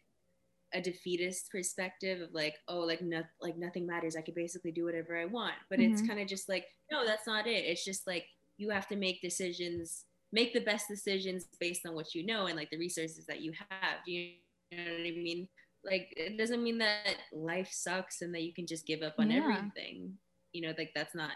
[0.73, 4.85] a defeatist perspective of like oh like no, like nothing matters i could basically do
[4.85, 5.93] whatever i want but mm-hmm.
[5.93, 8.25] it's kind of just like no that's not it it's just like
[8.57, 12.57] you have to make decisions make the best decisions based on what you know and
[12.57, 13.99] like the resources that you have.
[14.07, 14.33] You
[14.73, 15.49] know what I mean?
[15.85, 19.31] Like it doesn't mean that life sucks and that you can just give up on
[19.31, 19.39] yeah.
[19.39, 20.15] everything.
[20.53, 21.31] You know, like that's not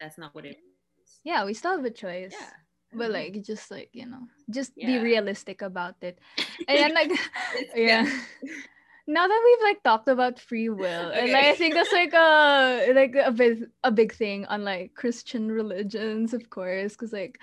[0.00, 1.18] that's not what it is.
[1.24, 2.32] Yeah, we still have a choice.
[2.32, 2.50] Yeah.
[2.96, 4.86] But like just like, you know, just yeah.
[4.86, 6.18] be realistic about it.
[6.68, 7.12] And like
[7.76, 8.04] yeah.
[9.06, 12.92] now that we've like talked about free will, and like, I think that's like a
[12.92, 17.38] like a big a big thing on like Christian religions, of course, because like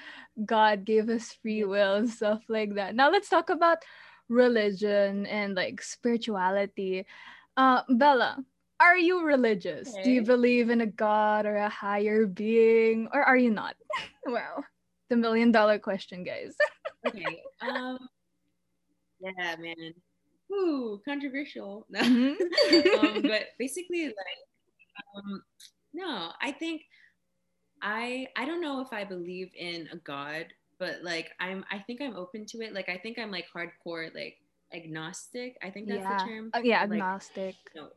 [0.45, 2.95] God gave us free will and stuff like that.
[2.95, 3.79] Now let's talk about
[4.29, 7.05] religion and like spirituality.
[7.55, 8.43] Uh, Bella,
[8.79, 9.93] are you religious?
[9.93, 10.03] Okay.
[10.03, 13.75] Do you believe in a God or a higher being, or are you not?
[14.25, 14.65] well,
[15.13, 16.55] the million dollar question, guys.
[17.07, 17.43] okay.
[17.61, 17.99] Um.
[19.19, 19.93] Yeah, man.
[20.51, 21.85] Ooh, controversial.
[21.93, 22.01] No.
[22.01, 23.05] Mm-hmm.
[23.05, 24.41] um, but basically, like,
[25.15, 25.43] um,
[25.93, 26.81] no, I think
[27.81, 30.47] I I don't know if I believe in a God,
[30.79, 32.73] but like I'm I think I'm open to it.
[32.73, 34.37] Like I think I'm like hardcore like
[34.73, 35.57] agnostic.
[35.61, 36.17] I think that's yeah.
[36.17, 36.49] the term.
[36.53, 37.55] Uh, yeah, agnostic.
[37.55, 37.87] Like, you know,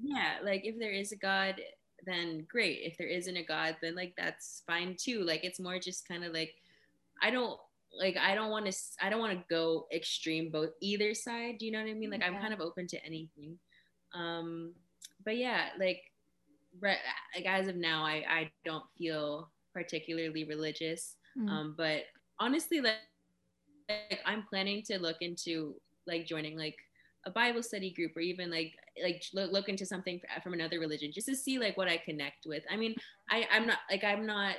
[0.00, 1.60] yeah, like if there is a God,
[2.06, 2.80] then great.
[2.82, 5.22] If there isn't a God, then like that's fine too.
[5.22, 6.54] Like it's more just kind of like
[7.22, 7.58] I don't
[7.98, 11.58] like I don't want to I don't want to go extreme both either side.
[11.58, 12.10] Do you know what I mean?
[12.10, 13.58] Like I'm kind of open to anything.
[14.14, 14.72] Um,
[15.24, 16.00] but yeah, like
[16.80, 16.98] right,
[17.34, 21.16] like as of now, I I don't feel particularly religious.
[21.38, 21.48] Mm.
[21.48, 22.02] Um, but
[22.38, 22.94] honestly, like,
[23.88, 25.74] like I'm planning to look into
[26.06, 26.76] like joining like
[27.26, 31.10] a Bible study group or even like like look, look into something from another religion
[31.12, 32.62] just to see like what I connect with.
[32.70, 32.94] I mean,
[33.30, 34.56] I I'm not like I'm not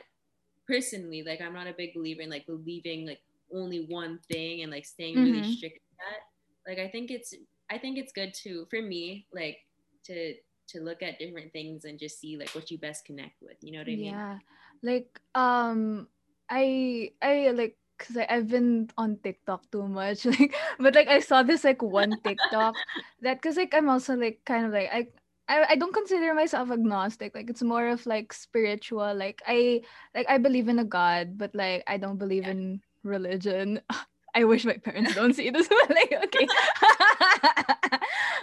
[0.68, 3.22] personally like I'm not a big believer in like believing like
[3.54, 5.32] only one thing and like staying mm-hmm.
[5.32, 6.70] really strict that.
[6.70, 7.34] Like I think it's
[7.70, 9.60] I think it's good to for me like
[10.06, 10.34] to
[10.68, 13.58] to look at different things and just see like what you best connect with.
[13.62, 14.06] You know what I mean?
[14.06, 14.38] Yeah.
[14.82, 16.08] Like um
[16.50, 20.26] I I like because I've been on TikTok too much.
[20.36, 22.76] Like, but like I saw this like one TikTok
[23.22, 25.08] that because like I'm also like kind of like I,
[25.48, 27.36] I I don't consider myself agnostic.
[27.36, 29.16] Like it's more of like spiritual.
[29.16, 29.82] Like I
[30.14, 32.52] like I believe in a God, but like I don't believe yeah.
[32.52, 33.82] in religion.
[34.36, 35.68] I wish my parents don't see this.
[35.72, 36.48] But like okay,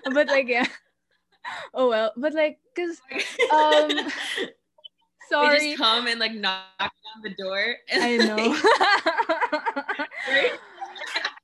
[0.08, 0.66] but like yeah.
[1.74, 2.96] Oh well, but like because
[3.52, 3.90] um
[5.32, 5.58] sorry.
[5.58, 7.76] They just come and like knock on the door.
[7.92, 8.52] I know.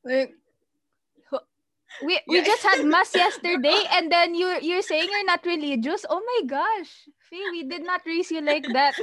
[0.05, 0.35] like,
[2.05, 6.05] we we just had mass yesterday, and then you you're saying you're not religious.
[6.09, 8.95] Oh my gosh, Fee, we did not raise you like that.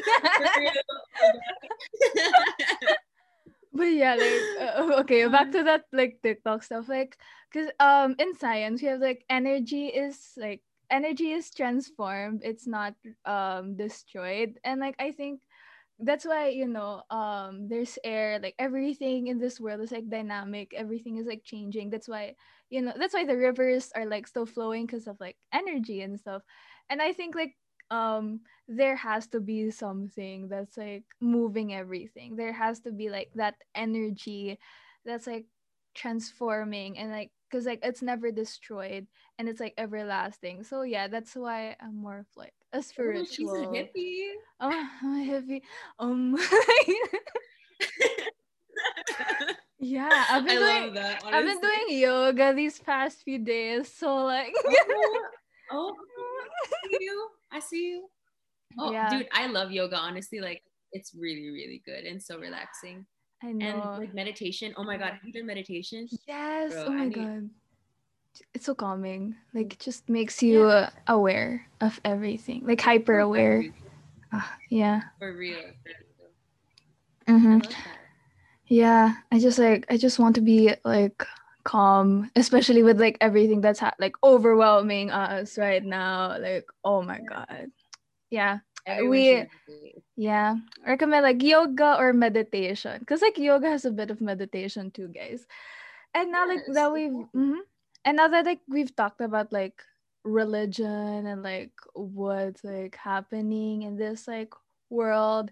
[3.73, 7.17] but yeah, like uh, okay, back to that like TikTok stuff, like
[7.51, 12.95] because um in science we have like energy is like energy is transformed it's not
[13.25, 14.59] um destroyed.
[14.63, 15.41] And like i think
[15.99, 20.73] that's why you know um there's air like everything in this world is like dynamic
[20.75, 21.89] everything is like changing.
[21.89, 22.35] That's why
[22.69, 26.19] you know that's why the rivers are like still flowing because of like energy and
[26.19, 26.43] stuff.
[26.89, 27.55] And i think like
[27.91, 32.35] um there has to be something that's like moving everything.
[32.35, 34.59] There has to be like that energy
[35.05, 35.45] that's like
[35.93, 40.63] transforming and like because like it's never destroyed and it's like everlasting.
[40.63, 43.23] So yeah, that's why I'm more of like a spiritual.
[43.23, 44.31] Oh, she's a hippie.
[44.59, 45.61] Oh, I'm a hippie.
[45.99, 46.37] Um.
[49.79, 50.93] yeah, I've been I doing.
[50.93, 54.53] That, I've been doing yoga these past few days, so like.
[55.71, 57.29] oh, oh, I see you.
[57.51, 58.07] I see you.
[58.77, 59.09] Oh, yeah.
[59.09, 59.95] dude, I love yoga.
[59.97, 63.05] Honestly, like it's really, really good and so relaxing.
[63.43, 63.65] I know.
[63.65, 64.73] And like meditation.
[64.77, 66.07] Oh my god, have you done meditation?
[66.27, 66.73] Yes.
[66.73, 67.15] Bro, oh my need...
[67.15, 67.49] god.
[68.53, 69.35] It's so calming.
[69.53, 70.89] Like it just makes you yeah.
[71.07, 72.63] aware of everything.
[72.65, 73.63] Like hyper aware.
[74.31, 75.01] Uh, yeah.
[75.19, 75.59] For real.
[77.27, 77.59] Mm-hmm.
[78.67, 79.13] Yeah.
[79.31, 81.25] I just like I just want to be like
[81.63, 86.37] calm, especially with like everything that's ha- like overwhelming us right now.
[86.37, 87.71] Like, oh my god.
[88.29, 88.59] Yeah.
[88.85, 94.21] Everyone we yeah recommend like yoga or meditation because like yoga has a bit of
[94.21, 95.45] meditation too guys.
[96.13, 96.63] And now yes.
[96.67, 97.65] like that we've mm-hmm.
[98.05, 99.81] and now that like we've talked about like
[100.23, 104.53] religion and like what's like happening in this like
[104.89, 105.49] world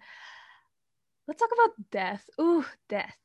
[1.28, 2.30] let's talk about death.
[2.40, 3.18] Ooh death.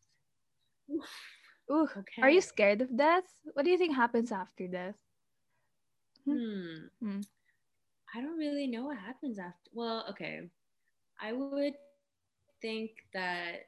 [1.71, 2.23] Ooh okay.
[2.23, 3.25] are you scared of death?
[3.53, 4.97] What do you think happens after death?
[6.25, 7.21] Hmm, hmm.
[8.15, 10.49] I don't really know what happens after well okay
[11.21, 11.75] I would
[12.63, 13.67] think that,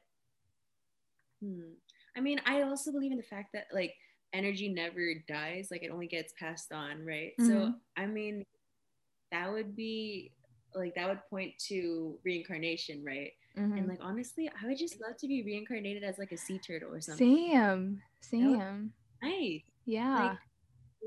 [1.41, 1.73] hmm,
[2.15, 3.93] I mean, I also believe in the fact that like
[4.33, 7.33] energy never dies, like it only gets passed on, right?
[7.39, 7.49] Mm-hmm.
[7.49, 8.43] So, I mean,
[9.31, 10.31] that would be
[10.73, 13.31] like, that would point to reincarnation, right?
[13.57, 13.77] Mm-hmm.
[13.77, 16.93] And like, honestly, I would just love to be reincarnated as like a sea turtle
[16.93, 17.51] or something.
[17.51, 18.93] Sam, Sam.
[19.21, 19.61] Nice.
[19.85, 20.29] Yeah.
[20.29, 20.37] Like,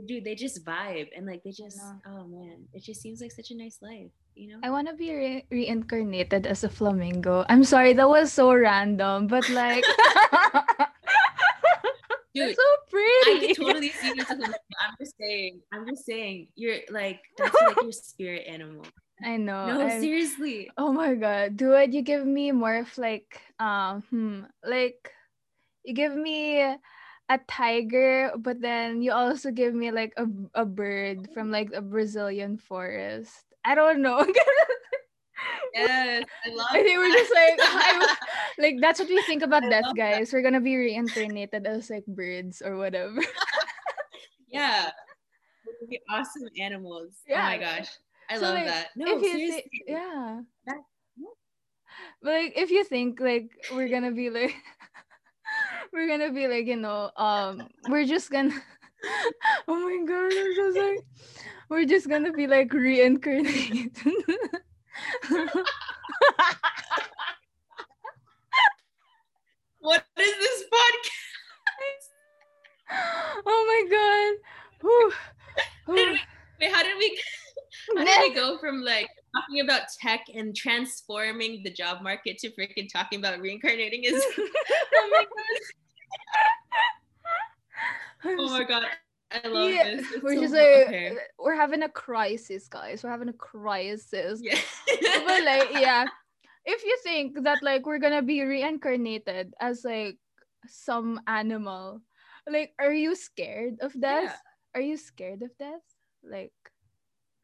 [0.07, 3.51] dude, they just vibe and like they just, oh man, it just seems like such
[3.51, 4.59] a nice life you know?
[4.63, 7.45] I want to be re- reincarnated as a flamingo.
[7.49, 9.85] I'm sorry, that was so random, but like.
[12.35, 13.31] Dude, so pretty.
[13.31, 14.29] I can totally see this.
[14.29, 14.43] I'm
[14.99, 15.61] just saying.
[15.73, 16.49] I'm just saying.
[16.57, 18.85] You're like that's like your spirit animal.
[19.25, 19.67] I know.
[19.69, 20.69] No, I'm- seriously.
[20.77, 25.13] Oh my god, dude, you give me more of like um hmm, like
[25.85, 26.75] you give me
[27.29, 31.81] a tiger, but then you also give me like a a bird from like a
[31.81, 33.45] Brazilian forest.
[33.65, 34.25] I don't know.
[35.75, 36.67] Yes, I love.
[36.71, 37.59] I think we're just like
[38.59, 40.13] like that's what we think about I death, love that.
[40.23, 40.33] guys.
[40.33, 43.19] We're gonna be reincarnated as like birds or whatever.
[44.49, 44.91] yeah.
[45.91, 47.19] Be awesome animals.
[47.29, 47.89] Oh my gosh,
[48.31, 48.89] I So, love like, that.
[48.97, 49.67] No, seriously.
[49.69, 50.41] thi- yeah.
[50.67, 50.87] That-
[52.23, 54.55] But like if you think like we're gonna be like
[55.95, 58.51] we're gonna be like, you know, um we're just gonna
[59.69, 60.99] oh my god, I'm so sorry.
[61.71, 63.97] We're just gonna be like reincarnated.
[69.85, 72.09] What is this podcast?
[73.45, 74.33] oh my god.
[74.81, 75.13] Whew.
[75.85, 76.17] Whew.
[76.59, 77.21] Wait, how did we?
[77.99, 82.51] How did we go from like talking about tech and transforming the job market to
[82.53, 84.05] freaking talking about reincarnating?
[84.05, 85.84] Is oh my god!
[88.25, 88.85] Oh my god!
[89.33, 90.07] I love Yeah, this.
[90.13, 91.17] It's we're so just like okay.
[91.39, 93.03] we're having a crisis, guys.
[93.03, 94.41] We're having a crisis.
[94.43, 94.59] yeah.
[95.27, 96.07] but like yeah
[96.67, 100.17] if you think that like we're gonna be reincarnated as like
[100.67, 102.01] some animal
[102.49, 104.37] like are you scared of death Yeah.
[104.75, 105.85] are you scared of death
[106.23, 106.53] like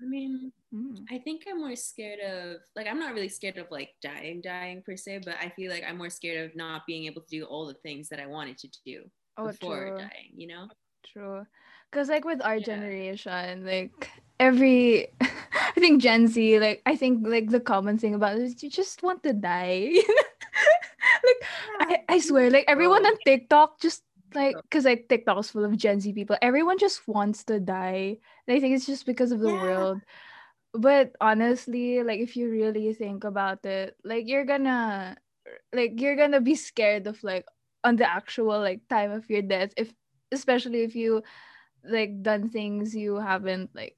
[0.03, 3.66] I mean, mm, I think I'm more scared of like I'm not really scared of
[3.70, 7.07] like dying, dying per se, but I feel like I'm more scared of not being
[7.07, 9.05] able to do all the things that I wanted to do
[9.36, 10.32] oh before true dying.
[10.36, 10.68] You know?
[11.05, 11.46] true
[11.90, 12.64] because like with our Yeah.
[12.64, 18.36] generation like every i think gen z like i think like the common thing about
[18.36, 19.90] it is you just want to die
[21.24, 21.40] like
[21.80, 24.03] I, I swear like everyone on tiktok just
[24.34, 28.16] like because like tiktok is full of gen z people everyone just wants to die
[28.46, 29.60] and i think it's just because of the Yeah.
[29.62, 30.04] world
[30.74, 35.16] but honestly like if you really think about it like you're gonna
[35.74, 37.46] like you're gonna be scared of like
[37.84, 39.94] on the actual like time of your death if
[40.32, 41.22] especially if you
[41.84, 43.96] like done things you haven't like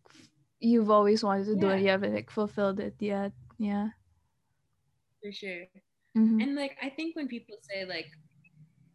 [0.61, 3.89] you've always wanted to do and you haven't like fulfilled it yet yeah
[5.23, 5.67] For sure.
[6.15, 6.41] Mhm.
[6.41, 8.07] And like I think when people say like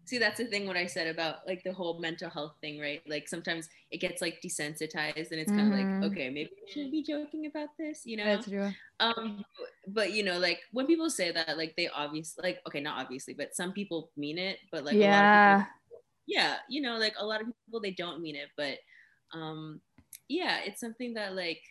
[0.07, 3.01] see that's the thing what I said about like the whole mental health thing, right?
[3.07, 6.91] Like sometimes it gets like desensitized and it's kind of like, okay, maybe we shouldn't
[6.91, 8.25] be joking about this, you know?
[8.25, 9.43] that's true um
[9.87, 13.33] but you know like when people say that like they obviously like okay not obviously
[13.33, 15.65] but some people mean it but like a lot of yeah people,
[16.25, 18.77] yeah you know like a lot of people they don't mean it but
[19.33, 19.79] um
[20.29, 21.61] yeah it's something that like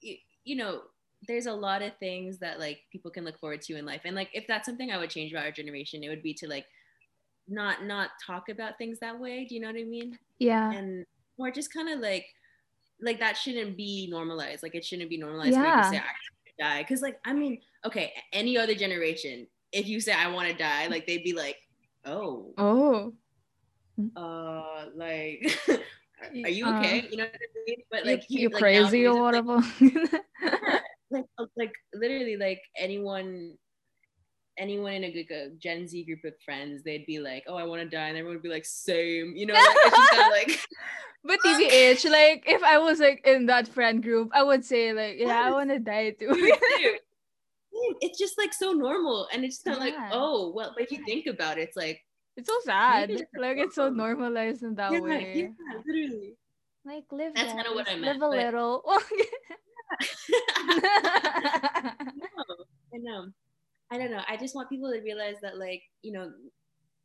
[0.00, 0.82] you, you know
[1.28, 4.16] there's a lot of things that like people can look forward to in life and
[4.16, 6.64] like if that's something i would change about our generation it would be to like
[7.50, 9.44] not not talk about things that way.
[9.44, 10.18] Do you know what i mean?
[10.38, 10.70] Yeah.
[10.70, 11.04] And
[11.36, 12.26] or just kind of like
[13.00, 14.62] like that shouldn't be normalized.
[14.62, 16.02] Like it shouldn't be normalized for you to say i
[16.58, 16.82] die.
[16.82, 20.86] Because like i mean okay any other generation if you say i want to die
[20.88, 21.56] like they'd be like
[22.04, 22.52] oh.
[22.58, 23.12] Oh.
[24.16, 25.58] Uh like
[26.44, 27.06] are you Uh, okay?
[27.10, 27.78] You know what i mean?
[27.90, 30.60] But like you, are like, crazy or it's like- whatever.
[31.10, 33.56] like uh, like literally like anyone
[34.58, 37.64] anyone in a, like, a gen z group of friends they'd be like oh i
[37.64, 40.60] want to die and everyone would be like same you know like, kinda like
[41.24, 45.16] but tbh like if i was like in that friend group i would say like
[45.18, 46.28] yeah i want to die too.
[46.28, 46.36] Dude,
[47.74, 50.90] mm, it's just like so normal and it's kind of like oh well but if
[50.90, 52.04] you think about it it's like
[52.36, 55.52] it's so sad it's like it's so normalized in that yeah, way.
[55.58, 56.34] yeah literally.
[56.82, 58.82] Like live That's kinda what I meant, live a but- little.
[62.16, 62.56] No,
[62.94, 63.26] I know.
[63.90, 64.22] I don't know.
[64.26, 66.32] I just want people to realize that, like, you know,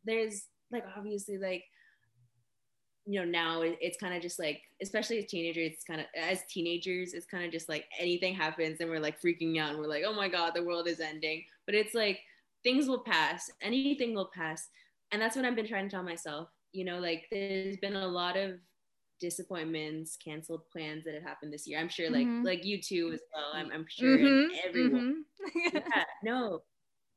[0.04, 1.64] there's like obviously like,
[3.08, 6.44] you know, now it's kind of just like, especially as teenagers, it's kind of as
[6.46, 9.86] teenagers, it's kind of just like anything happens and we're like freaking out and we're
[9.86, 11.44] like, oh my god, the world is ending.
[11.66, 12.20] But it's like
[12.64, 13.48] things will pass.
[13.60, 14.68] Anything will pass,
[15.12, 16.50] and that's what I've been trying to tell myself.
[16.72, 18.58] You know, like there's been a lot of
[19.20, 21.78] disappointments, canceled plans that have happened this year.
[21.78, 22.42] I'm sure, like Mhm.
[22.42, 23.52] like you too as well.
[23.54, 25.02] I'm, I'm sure Mhm, everyone.
[25.02, 25.24] mhm.
[25.72, 26.64] Yeah, no.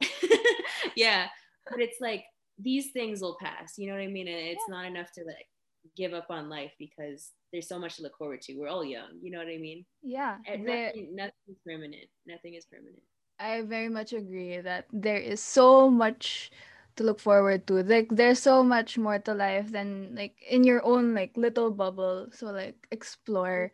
[0.96, 1.28] yeah,
[1.70, 2.24] but it's like
[2.58, 3.78] these things will pass.
[3.78, 4.28] You know what I mean?
[4.28, 5.48] And it's not enough to like
[5.96, 8.54] give up on life because there's so much to look forward to.
[8.56, 9.20] We're all young.
[9.22, 9.86] You know what I mean?
[10.04, 12.10] yeah eh, And there- nothing, nothing's permanent.
[12.28, 13.02] Nothing is permanent.
[13.40, 16.52] I very much agree that there is so much
[16.98, 17.80] to look forward to.
[17.84, 22.28] Like there's so much more to life than like in your own like little bubble.
[22.36, 23.72] So like explore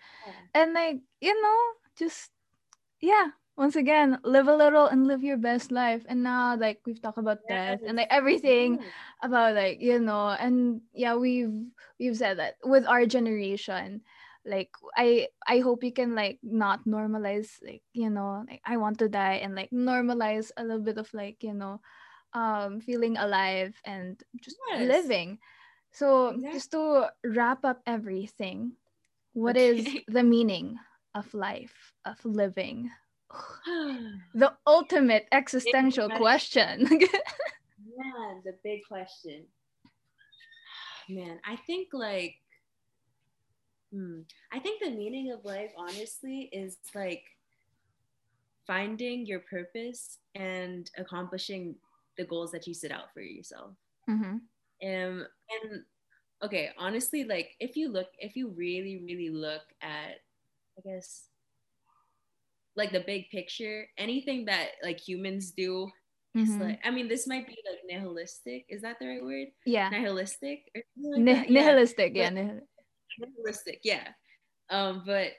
[0.54, 1.60] and like you know
[1.98, 2.30] just
[3.02, 6.06] yeah once again, live a little and live your best life.
[6.08, 8.94] And now, like we've talked about death and like everything Yes.
[9.24, 11.54] about like you know, and yeah, we've
[12.00, 14.02] we've said that with our generation,
[14.46, 19.00] like I I hope you can like not normalize like you know like I want
[19.00, 21.82] to die and like normalize a little bit of like you know,
[22.34, 24.76] um, feeling alive and just Yes.
[24.76, 25.40] living.
[25.92, 28.74] So just to wrap up everything,
[29.34, 30.04] what is Okay.
[30.08, 30.80] the meaning
[31.16, 32.92] of life of living?
[34.34, 36.88] The ultimate existential question.
[36.90, 39.46] yeah, the big question.
[41.10, 42.36] Man, I think like,
[43.94, 44.22] hmm,
[44.52, 47.24] I think the meaning of life, honestly, is like
[48.66, 51.76] finding your purpose and accomplishing
[52.18, 53.72] the goals that you set out for yourself.
[54.08, 54.42] hmm Um,
[54.82, 55.84] and
[56.44, 60.22] okay, honestly, like if you look, if you really, really look at,
[60.78, 61.30] I guess,
[62.76, 65.90] like the big picture, anything that like humans do
[66.36, 66.60] Mhm.
[66.60, 68.66] like I mean, this might be like nihilistic.
[68.68, 69.48] Is that the right word?
[69.66, 69.88] Yeah.
[69.90, 71.50] Nihilistic or like Ni- that?
[71.50, 72.12] Yeah, nihilistic.
[72.16, 72.30] Yeah.
[72.30, 72.68] but- nihil-
[73.20, 73.80] nihilistic.
[73.84, 74.12] Yeah.
[74.70, 75.32] Um, but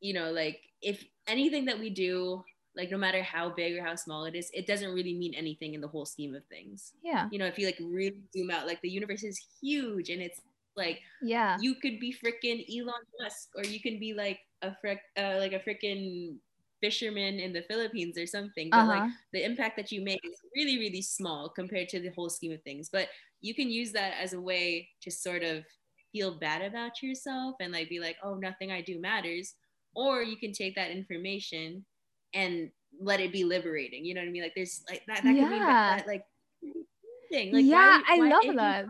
[0.00, 2.42] you know, like if anything that we do,
[2.74, 5.74] like no matter how big or how small it is, it doesn't really mean anything
[5.74, 6.92] in the whole scheme of things.
[7.04, 7.28] yeah.
[7.30, 10.40] You know, if you like really zoom out, like the universe is huge, and it's
[10.74, 11.56] like Yeah.
[11.60, 15.52] you could be freaking Elon Musk, or you can be like a frick, uh, like
[15.52, 16.38] a freaking
[16.82, 18.68] fisherman in the Philippines or something.
[18.70, 19.10] But like Uh-huh.
[19.32, 22.62] the impact that you make is really really small compared to the whole scheme of
[22.62, 23.08] things but
[23.40, 25.64] you can use that as a way to sort of
[26.12, 29.54] feel bad about yourself and like be like oh nothing i do matters
[29.94, 31.84] or you can take that information
[32.34, 32.70] and
[33.00, 35.48] let it be liberating you know what i mean like there's like that, that could
[35.48, 35.96] be Yeah.
[35.96, 36.24] that, like
[37.30, 38.84] thing like yeah, why- I love if you- that.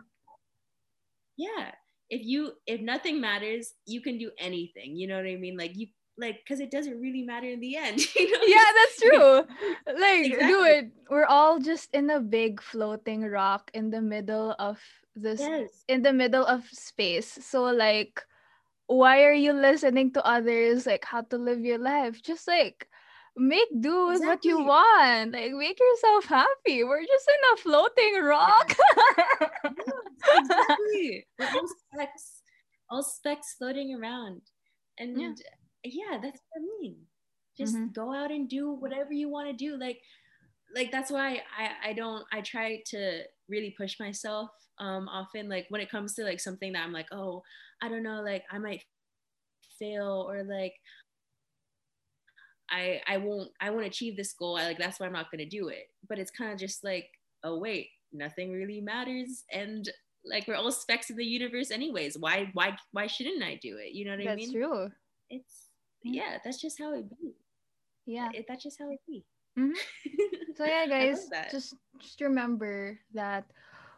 [1.36, 1.70] yeah
[2.11, 5.72] if you if nothing matters you can do anything you know what i mean like
[5.76, 5.86] you
[6.18, 9.34] like because it doesn't really matter in the end you know Yeah, that's true.
[9.98, 10.48] Like, Exactly.
[10.48, 14.78] dude, we're all just in a big floating rock in the middle of
[15.16, 17.38] this yes in the middle of space.
[17.42, 18.22] So like
[18.86, 22.22] why are you listening to others like how to live your life?
[22.22, 22.88] Just like
[23.36, 25.32] make do with what you want.
[25.32, 26.84] Like make yourself happy.
[26.84, 28.76] We're just in a floating rock.
[30.36, 31.26] exactly.
[31.38, 32.42] We're all specks,
[32.90, 34.42] all specks floating around.
[34.98, 35.32] And Yeah.
[35.85, 37.07] Yeah, that's what I mean.
[37.57, 37.93] Just Mhm.
[37.93, 39.76] go out and do whatever you want to do.
[39.76, 40.03] Like,
[40.74, 45.66] like that's why I, I don't I try to really push myself um often like
[45.68, 47.43] when it comes to like something that I'm like, oh,
[47.83, 48.85] I don't know, like I might
[49.78, 50.74] fail or like
[52.70, 54.57] I I won't I won't achieve this goal.
[54.57, 55.91] I like that's why I'm not gonna do it.
[56.09, 57.09] But it's kind of just like,
[57.45, 59.89] oh wait, nothing really matters and
[60.24, 62.16] like we're all specks in the universe anyways.
[62.18, 63.93] Why why why shouldn't I do it?
[63.93, 64.91] You know what I mean That's true.
[65.30, 65.68] It's
[66.05, 66.38] Yeah.
[66.44, 67.34] that's just how it be.
[68.07, 68.30] Yeah.
[68.34, 69.24] It, that's just how it be.
[69.59, 69.74] Mhm.
[70.57, 73.48] So yeah, guys, just just remember that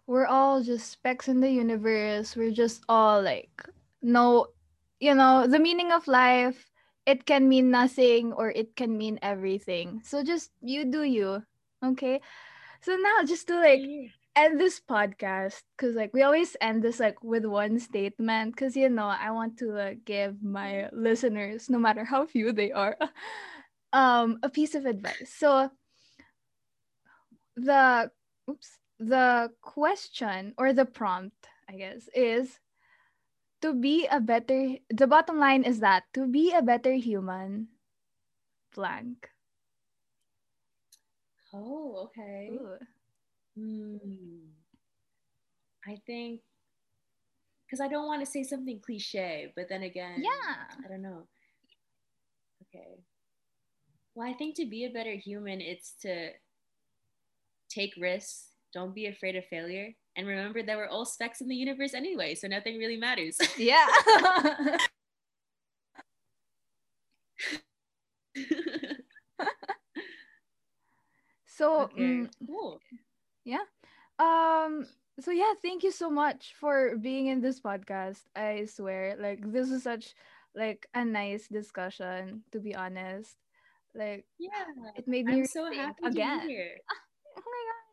[0.06, 2.36] we're all just specks in the universe.
[2.36, 3.50] We're just all like
[4.00, 4.54] no,
[5.00, 6.70] you know, the meaning of life.
[7.06, 10.00] It can mean nothing or it can mean everything.
[10.06, 11.42] So just you do you,
[11.84, 12.20] okay?
[12.80, 13.82] So now just to like.
[14.36, 18.88] End this podcast because like we always end this like with one statement because you
[18.88, 22.96] know i want to uh, give my listeners no matter how few they are
[23.92, 25.70] um a piece of advice so
[27.56, 28.10] the
[28.48, 32.60] oops the question or the prompt i guess is
[33.60, 37.68] to be a better the bottom line is that to be a better human
[38.74, 39.30] blank
[41.52, 42.50] Oh, okay.
[42.52, 42.78] Ooh.
[43.58, 43.96] Hmm.
[45.86, 46.40] I think
[47.66, 51.26] because I don't want to say something cliche, but then again, yeah I don't know.
[52.62, 53.00] Okay.
[54.14, 56.30] Well, I think to be a better human, it's to
[57.68, 61.56] take risks, don't be afraid of failure, and remember that we're all specks in the
[61.56, 63.36] universe anyway, so nothing really matters.
[63.58, 63.86] yeah
[71.46, 72.80] so okay, mm, cool.
[74.18, 74.86] Um
[75.20, 79.70] so yeah thank you so much for being in this podcast i swear like this
[79.70, 80.14] is such
[80.54, 83.36] like a nice discussion to be honest
[83.94, 84.50] like Yeah,
[84.96, 86.76] it made me I'm so happy again to be here.
[87.38, 87.84] oh my god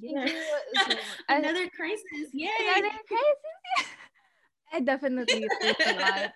[0.00, 0.24] Yeah.
[0.24, 0.42] thank you
[0.86, 0.94] so.
[1.28, 2.32] Another crisis.
[2.32, 2.48] Yay!
[2.60, 3.96] Another crisis.
[4.72, 6.32] I definitely learned a lot.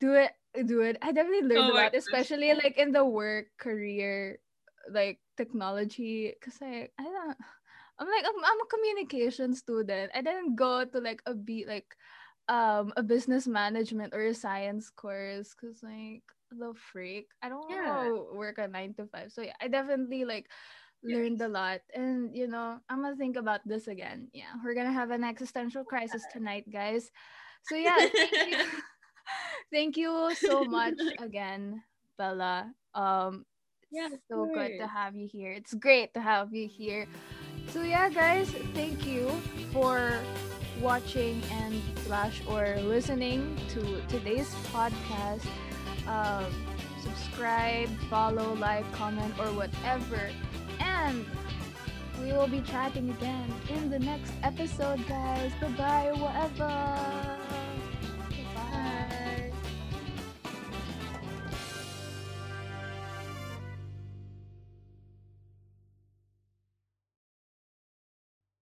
[0.00, 0.30] Do it,
[0.66, 0.96] do it.
[1.02, 4.38] I definitely learned Oh a lot, especially like in the work career,
[4.90, 6.34] like technology.
[6.40, 7.36] Cause I, I don't.
[8.00, 10.10] I'm like I'm, I'm a communication student.
[10.14, 11.96] I didn't go to like a be like,
[12.48, 15.54] um, a business management or a science course.
[15.54, 17.28] Cause like the freak?
[17.42, 17.86] I don't Yeah.
[17.86, 19.32] know work a nine to five.
[19.32, 20.48] So yeah, I definitely like
[21.04, 21.80] learned a lot.
[21.94, 24.28] And you know, I'm gonna think about this again.
[24.32, 27.10] Yeah, we're gonna have an existential crisis tonight, guys.
[27.62, 28.58] So yeah, thank you.
[29.72, 31.82] thank you so much again,
[32.18, 32.72] Bella.
[32.94, 33.44] Um
[33.90, 35.52] Yeah, so good to have you here.
[35.52, 37.08] It's great to have you here.
[37.70, 39.30] So yeah, guys, thank you
[39.72, 40.18] for
[40.80, 45.46] watching and slash or listening to today's podcast.
[46.08, 46.46] Um,
[47.00, 50.30] subscribe, follow, like, comment, or whatever.
[50.80, 51.24] And
[52.20, 55.52] we will be chatting again in the next episode, guys.
[55.60, 57.39] Bye bye, whatever.